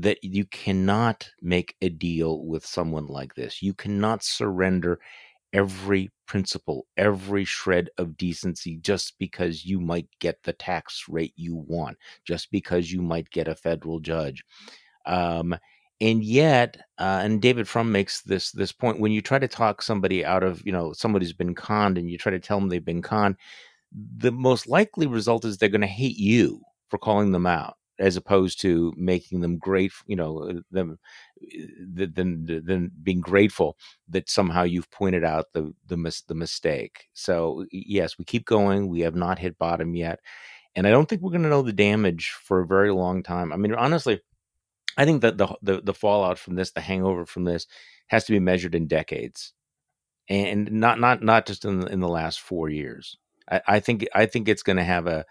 [0.00, 3.62] that you cannot make a deal with someone like this.
[3.62, 5.00] You cannot surrender
[5.52, 11.56] every principle, every shred of decency just because you might get the tax rate you
[11.56, 14.44] want, just because you might get a federal judge.
[15.04, 15.56] Um,
[16.00, 19.82] and yet, uh, and David Frum makes this this point: when you try to talk
[19.82, 22.84] somebody out of, you know, somebody's been conned, and you try to tell them they've
[22.84, 23.36] been conned,
[24.18, 28.16] the most likely result is they're going to hate you for calling them out as
[28.16, 30.98] opposed to making them great, you know, uh, them
[31.42, 33.76] uh, than than being grateful
[34.08, 37.08] that somehow you've pointed out the the mis- the mistake.
[37.12, 38.88] So yes, we keep going.
[38.88, 40.20] We have not hit bottom yet,
[40.74, 43.52] and I don't think we're going to know the damage for a very long time.
[43.52, 44.20] I mean, honestly,
[44.96, 47.66] I think that the, the the fallout from this, the hangover from this,
[48.08, 49.52] has to be measured in decades,
[50.28, 53.16] and not not not just in the, in the last four years.
[53.50, 55.24] I, I think I think it's going to have a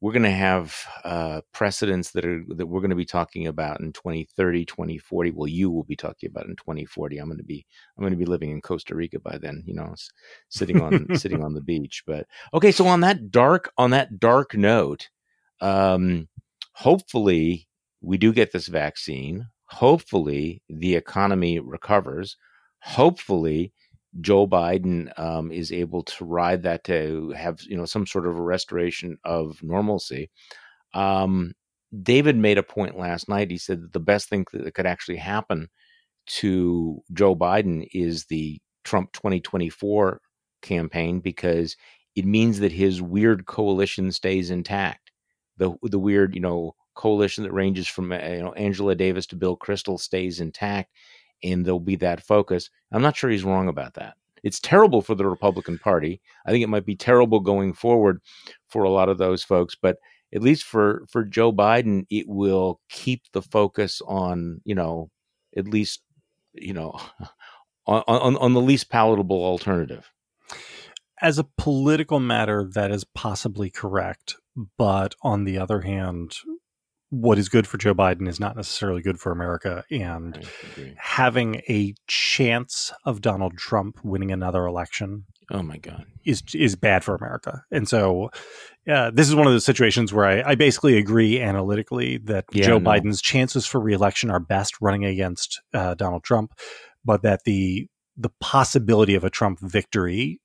[0.00, 3.80] we're going to have uh, precedents that are that we're going to be talking about
[3.80, 7.66] in 2030 2040 well you will be talking about in 2040 i'm going to be
[7.96, 9.94] i'm going to be living in costa rica by then you know
[10.48, 12.02] sitting on sitting on the beach.
[12.06, 15.08] But okay so on that dark on that dark note
[15.60, 16.28] um
[16.72, 17.68] hopefully
[18.00, 19.48] we do get this vaccine.
[19.66, 22.36] Hopefully the economy recovers.
[22.80, 23.72] Hopefully
[24.20, 28.36] Joe Biden um, is able to ride that to have you know some sort of
[28.36, 30.30] a restoration of normalcy.
[30.94, 31.52] Um,
[32.02, 33.50] David made a point last night.
[33.50, 35.68] He said that the best thing that could actually happen
[36.26, 40.20] to Joe Biden is the Trump 2024
[40.62, 41.76] campaign because
[42.16, 45.12] it means that his weird coalition stays intact.
[45.56, 49.36] The the weird you know coalition that ranges from uh, you know Angela Davis to
[49.36, 50.90] Bill Kristol stays intact
[51.42, 52.70] and there'll be that focus.
[52.92, 54.14] I'm not sure he's wrong about that.
[54.42, 56.20] It's terrible for the Republican Party.
[56.46, 58.20] I think it might be terrible going forward
[58.68, 59.98] for a lot of those folks, but
[60.34, 65.10] at least for for Joe Biden, it will keep the focus on you know
[65.56, 66.02] at least
[66.54, 66.98] you know
[67.86, 70.10] on on, on the least palatable alternative.
[71.22, 74.36] As a political matter, that is possibly correct,
[74.78, 76.32] but on the other hand,
[77.10, 79.84] what is good for Joe Biden is not necessarily good for America.
[79.90, 80.48] And
[80.96, 85.24] having a chance of Donald Trump winning another election.
[85.50, 86.06] Oh my God.
[86.24, 87.64] Is is bad for America.
[87.72, 88.30] And so
[88.88, 92.66] uh, this is one of those situations where I, I basically agree analytically that yeah,
[92.66, 92.88] Joe no.
[92.88, 96.52] Biden's chances for reelection are best running against uh, Donald Trump,
[97.04, 100.40] but that the the possibility of a Trump victory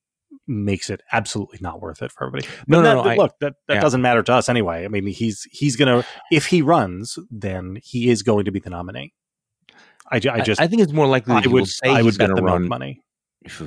[0.47, 2.47] makes it absolutely not worth it for everybody.
[2.67, 3.81] No, that, no, no, look, that, that yeah.
[3.81, 4.85] doesn't matter to us anyway.
[4.85, 8.69] I mean, he's he's gonna if he runs, then he is going to be the
[8.69, 9.13] nominee.
[10.11, 12.35] I, I just I, I think it's more likely I would say I would bet
[12.35, 13.01] the run money.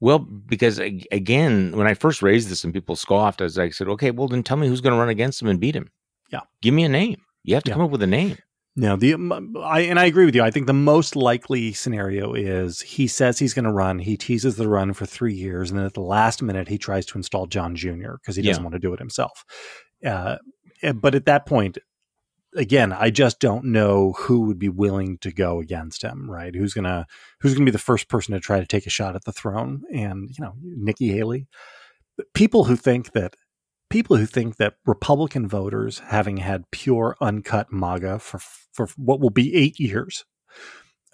[0.00, 4.10] Well, because again, when I first raised this and people scoffed, as I said, okay,
[4.10, 5.90] well then tell me who's going to run against him and beat him.
[6.30, 7.22] Yeah, give me a name.
[7.42, 7.76] You have to yeah.
[7.76, 8.36] come up with a name.
[8.76, 9.14] No, the
[9.62, 10.42] I and I agree with you.
[10.42, 14.00] I think the most likely scenario is he says he's going to run.
[14.00, 17.06] He teases the run for three years, and then at the last minute he tries
[17.06, 18.14] to install John Jr.
[18.14, 18.64] because he doesn't yeah.
[18.64, 19.44] want to do it himself.
[20.04, 20.38] Uh,
[20.82, 21.78] eh, but at that point,
[22.56, 26.28] again, I just don't know who would be willing to go against him.
[26.28, 26.52] Right?
[26.52, 27.06] Who's gonna
[27.40, 29.84] Who's gonna be the first person to try to take a shot at the throne?
[29.92, 31.46] And you know, Nikki Haley.
[32.32, 33.36] People who think that
[33.94, 38.40] people who think that Republican voters, having had pure uncut MAGA for
[38.72, 40.24] for what will be eight years,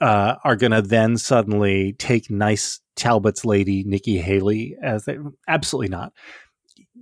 [0.00, 5.90] uh, are going to then suddenly take nice Talbot's lady Nikki Haley as they absolutely
[5.90, 6.14] not.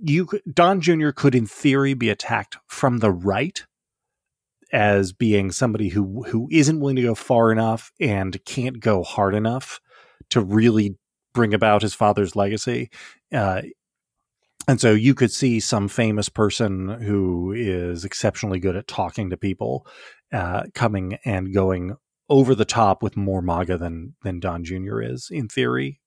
[0.01, 1.11] You Don Jr.
[1.11, 3.65] could, in theory, be attacked from the right
[4.73, 9.33] as being somebody who who isn't willing to go far enough and can't go hard
[9.33, 9.79] enough
[10.31, 10.97] to really
[11.33, 12.89] bring about his father's legacy.
[13.33, 13.61] Uh,
[14.69, 19.35] and so you could see some famous person who is exceptionally good at talking to
[19.35, 19.83] people
[20.31, 21.95] uh, coming and going
[22.29, 25.01] over the top with more MAGA than than Don Jr.
[25.01, 25.99] is in theory.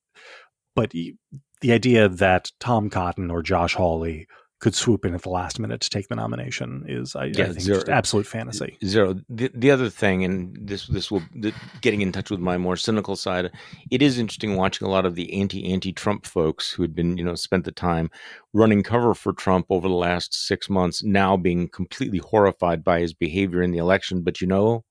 [0.77, 4.29] But the idea that Tom Cotton or Josh Hawley
[4.63, 7.49] could swoop in at the last minute to take the nomination is, I, yeah, I
[7.49, 8.79] think, zero, just absolute fantasy.
[8.85, 9.17] Zero.
[9.29, 12.77] The, the other thing, and this this will the, getting in touch with my more
[12.77, 13.51] cynical side.
[13.91, 17.19] It is interesting watching a lot of the anti anti Trump folks who had been
[17.19, 18.09] you know spent the time
[18.53, 23.15] running cover for Trump over the last six months, now being completely horrified by his
[23.15, 24.23] behavior in the election.
[24.23, 24.85] But you know,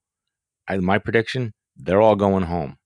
[0.67, 2.77] I, my prediction: they're all going home.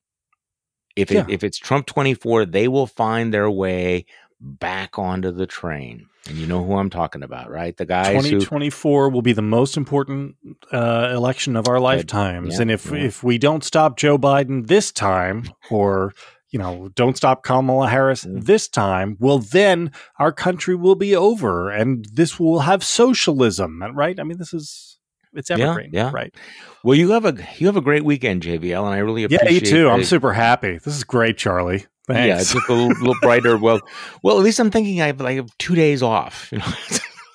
[0.95, 1.25] If it, yeah.
[1.29, 4.05] if it's Trump twenty four, they will find their way
[4.39, 6.07] back onto the train.
[6.27, 7.77] And you know who I'm talking about, right?
[7.77, 10.36] The guy 2024 who, will be the most important
[10.71, 12.55] uh, election of our lifetimes.
[12.55, 12.97] Yeah, and if yeah.
[12.97, 16.13] if we don't stop Joe Biden this time or
[16.49, 18.45] you know, don't stop Kamala Harris mm.
[18.45, 24.17] this time, well, then our country will be over and this will have socialism, right?
[24.17, 24.97] I mean, this is
[25.33, 26.11] it's evergreen, yeah, yeah.
[26.13, 26.33] right?
[26.83, 29.51] Well, you have a you have a great weekend, JVL, and I really appreciate.
[29.51, 29.89] Yeah, you too.
[29.89, 30.77] I'm super happy.
[30.77, 31.86] This is great, Charlie.
[32.08, 32.28] Thanks.
[32.28, 33.58] Yeah, just a little, little, brighter.
[33.58, 33.82] Well,
[34.24, 36.51] well, at least I'm thinking I have like two days off.
[36.51, 36.74] You know.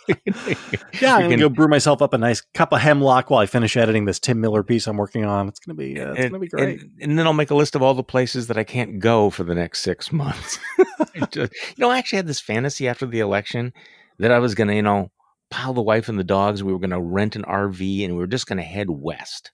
[1.01, 3.77] yeah, I'm gonna go brew myself up a nice cup of hemlock while I finish
[3.77, 5.49] editing this Tim Miller piece I'm working on.
[5.49, 6.81] It's gonna be, uh, it's and, gonna be great.
[6.81, 9.31] And, and, then I'll make a list of all the places that I can't go
[9.31, 10.59] for the next six months.
[11.31, 13.73] just, you know, I actually had this fantasy after the election
[14.19, 15.11] that I was gonna, you know,
[15.51, 16.63] pile the wife and the dogs.
[16.63, 19.51] We were going to rent an RV and we were just going to head west.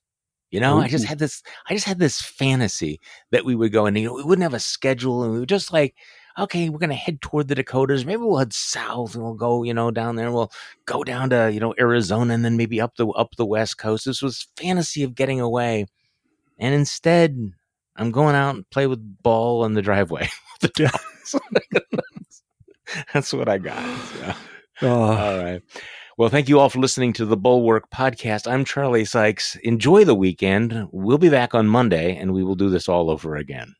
[0.51, 0.81] You know, Ooh.
[0.81, 1.09] I just mm-hmm.
[1.09, 2.99] had this, I just had this fantasy
[3.31, 5.45] that we would go and, you know, we wouldn't have a schedule and we were
[5.45, 5.95] just like,
[6.39, 8.05] okay, we're going to head toward the Dakotas.
[8.05, 10.31] Maybe we'll head south and we'll go, you know, down there.
[10.31, 10.51] We'll
[10.85, 14.05] go down to, you know, Arizona and then maybe up the, up the West coast.
[14.05, 15.87] This was fantasy of getting away.
[16.59, 17.53] And instead,
[17.95, 20.29] I'm going out and play with ball in the driveway.
[20.61, 20.91] the
[23.13, 23.99] That's what I got.
[23.99, 24.33] So.
[24.79, 25.01] Oh.
[25.01, 25.63] All right.
[26.17, 28.51] Well, thank you all for listening to the Bulwark podcast.
[28.51, 29.55] I'm Charlie Sykes.
[29.57, 30.87] Enjoy the weekend.
[30.91, 33.76] We'll be back on Monday and we will do this all over again.